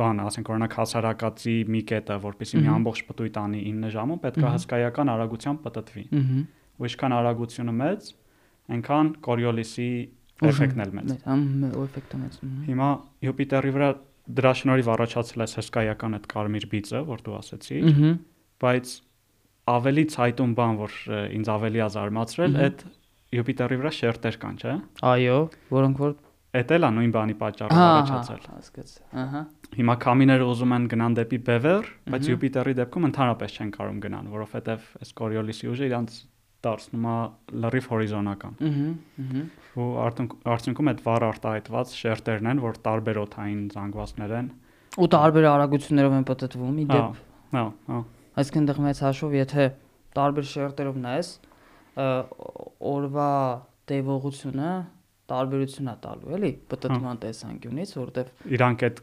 բան, 0.00 0.22
ասենք 0.30 0.48
օրինակ 0.48 0.72
հասարակացի 0.80 1.56
մի 1.68 1.80
կետը, 1.90 2.16
որպեսզի 2.24 2.56
մի 2.64 2.70
ամբողջ 2.80 3.00
պտույտ 3.10 3.36
անի 3.40 3.60
9 3.68 3.92
ժամում, 4.00 4.20
պետք 4.24 4.40
է 4.40 4.48
հսկայական 4.54 5.12
արագությամբ 5.12 5.58
պատտվի։ 5.66 6.04
Ու 6.80 6.88
ինչքան 6.88 7.16
արագությունը 7.20 7.74
մեծ, 7.80 8.00
այնքան 8.70 9.06
Coriolis-ի 9.26 9.90
էֆեկտն 10.48 10.82
էլ 10.84 10.94
մեծ։ 10.96 11.10
Մեծ, 11.10 11.74
էֆեկտը 11.84 12.20
մեծ։ 12.20 12.38
Հիմա 12.70 12.88
Յուպիտերի 13.26 13.72
վրա 13.76 13.90
դրա 14.40 14.52
շնորհիվ 14.60 14.88
առաջացել 14.94 15.44
է 15.44 15.46
հսկայական 15.60 16.16
այդ 16.20 16.26
կարմիր 16.30 16.66
բիծը, 16.70 17.00
որ 17.10 17.22
դու 17.26 17.36
ասացիր, 17.40 17.86
բայց 18.60 18.94
ավելի 19.74 20.04
ցայտուն 20.14 20.52
բան, 20.60 20.80
որ 20.80 20.96
ինձ 21.40 21.52
ավելի 21.56 21.80
է 21.80 21.88
զարմացրել, 21.96 22.58
այդ 22.66 22.84
Յուպիտերի 23.30 23.76
վրա 23.80 23.92
շերտեր 24.00 24.36
կան, 24.42 24.56
չէ՞։ 24.60 24.76
Այո, 25.06 25.38
որոնք 25.70 26.02
որ 26.02 26.14
Էդ 26.50 26.72
էլ 26.74 26.82
է 26.82 26.88
նույն 26.96 27.10
բանի 27.14 27.34
պատճառով 27.38 27.80
առաջացել։ 27.80 28.46
Հասկացա։ 28.50 29.02
Ահա։ 29.22 29.42
Հիմա 29.76 29.94
կամիները 30.02 30.46
ուզում 30.50 30.72
են 30.74 30.86
գնան 30.90 31.16
դեպի 31.20 31.38
Բևեր, 31.46 31.90
բայց 32.10 32.30
Յուպիտերի 32.30 32.74
դեպքում 32.80 33.06
ընդհանրապես 33.06 33.54
չեն 33.54 33.70
կարող 33.76 34.00
գնան, 34.06 34.30
որովհետև 34.34 34.88
այս 34.98 35.14
Coriolis-ի 35.20 35.70
ուժը 35.70 35.86
իրանց 35.90 36.16
դարձնում 36.66 37.06
է 37.10 37.16
լրիվ 37.64 37.86
հորիզոնական։ 37.90 38.56
Ահա, 38.68 38.88
ահա։ 39.24 39.44
Ու 39.80 39.88
արդյունքում 40.54 40.90
այդ 40.90 41.02
վառ 41.06 41.26
արտահայտված 41.30 41.94
շերտերն 42.00 42.50
են, 42.50 42.62
որ 42.64 42.80
տարբեր 42.84 43.20
օթային 43.24 43.62
զանգվածներ 43.74 44.34
են։ 44.40 44.50
Ու 45.00 45.08
տարբեր 45.14 45.46
արագություններով 45.50 46.16
են 46.20 46.26
պատտվում 46.30 46.80
ի 46.80 46.86
դեպ։ 46.90 47.20
Հա, 47.54 47.64
հա։ 47.90 48.00
Այսինքն 48.40 48.68
դեռ 48.70 48.80
մեծ 48.86 49.02
հաշվով, 49.06 49.36
եթե 49.40 49.66
տարբեր 50.20 50.48
շերտերով 50.50 51.00
նայես, 51.06 51.30
օրվա 52.90 53.30
տևողությունը 53.90 54.72
տարբերություն 55.30 55.90
է 55.90 55.94
տալու, 56.02 56.30
էլի, 56.36 56.50
պատտման 56.70 57.18
տեսանկյունից, 57.22 57.90
որովհետև 58.00 58.50
իրանք 58.56 58.84
այդ 58.88 59.00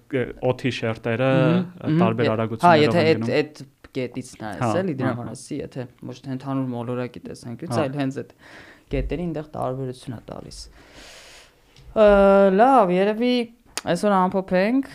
օթի 0.49 0.71
շերտերը 0.77 1.29
տարբեր 2.01 2.31
արագություններով 2.33 2.41
են 2.43 2.51
գնում։ 2.51 2.67
Հա, 2.67 2.73
եթե 2.83 3.03
այդ 3.11 3.31
այդ 3.37 3.61
կետից 3.95 4.29
նայես, 4.41 4.75
էլի 4.81 4.95
դրա 4.99 5.13
հարասի, 5.17 5.57
եթե 5.61 5.85
ոչ 6.09 6.17
թե 6.25 6.33
ընդհանուր 6.35 6.67
մոլորակի 6.73 7.21
տեսանկյունից, 7.27 7.79
այլ 7.83 7.97
հենց 8.01 8.19
այդ 8.21 8.31
կետերի 8.93 9.25
այնտեղ 9.27 9.49
տարբերություն 9.57 10.17
է 10.17 10.21
տալիս։ 10.27 10.59
Լավ, 12.57 12.93
երևի 12.97 13.33
այսօր 13.87 14.15
ամփոփենք, 14.17 14.87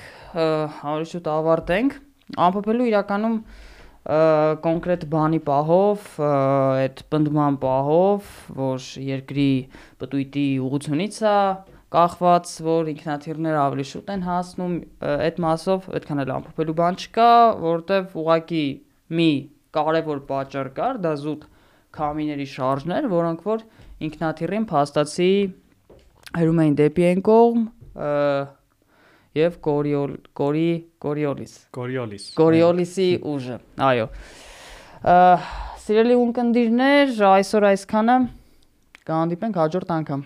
ավելի 0.93 1.09
շուտ 1.13 1.29
ավարտենք։ 1.33 1.99
Ամփոփելու 2.47 2.89
իրականում 2.93 3.37
կոնկրետ 4.03 5.05
բանի 5.13 5.39
պահով, 5.47 6.07
այդ 6.23 7.03
բնդման 7.13 7.59
պահով, 7.63 8.31
որ 8.59 8.87
երկրի 9.07 9.51
պտույտի 10.03 10.47
ուղությունից 10.67 11.19
է 11.23 11.37
կախված, 11.93 12.53
որ 12.67 12.91
ինքնաթիռները 12.93 13.59
ավելի 13.63 13.85
շուտ 13.93 14.13
են 14.15 14.23
հասնում, 14.27 14.77
այդ 15.13 15.41
մասով 15.45 15.89
այդքան 15.99 16.23
էլ 16.23 16.33
ամփոփելու 16.37 16.77
բան 16.79 16.99
չկա, 17.03 17.31
որովհետև 17.63 18.17
ուղակի 18.23 18.65
մի 19.19 19.31
կարևոր 19.77 20.23
պատճառ 20.31 20.71
կար, 20.79 21.01
դա 21.05 21.13
զուտ 21.23 21.45
քամիների 21.93 22.47
շարժներ, 22.53 23.09
որոնք 23.13 23.45
որ 23.53 23.67
ինքնաթիռին 24.09 24.67
փաստացի 24.73 25.33
հերում 26.33 26.61
էին 26.65 26.77
դեպի 26.81 27.07
այն 27.13 27.23
կողմ 27.29 27.65
եւ 29.37 29.57
կորիոլ 29.65 30.13
կորի 30.39 30.69
կորիոլիս 31.05 31.55
կորիոլիս 31.77 32.27
կորիոլիսի 32.41 33.09
ուժը 33.33 33.57
այո 33.89 34.07
սիրելի 35.85 36.19
ունկնդիրներ 36.25 37.15
այսօր 37.33 37.69
այսքանը 37.73 38.19
կհանդիպենք 39.09 39.61
հաջորդ 39.63 39.97
անգամ 39.99 40.25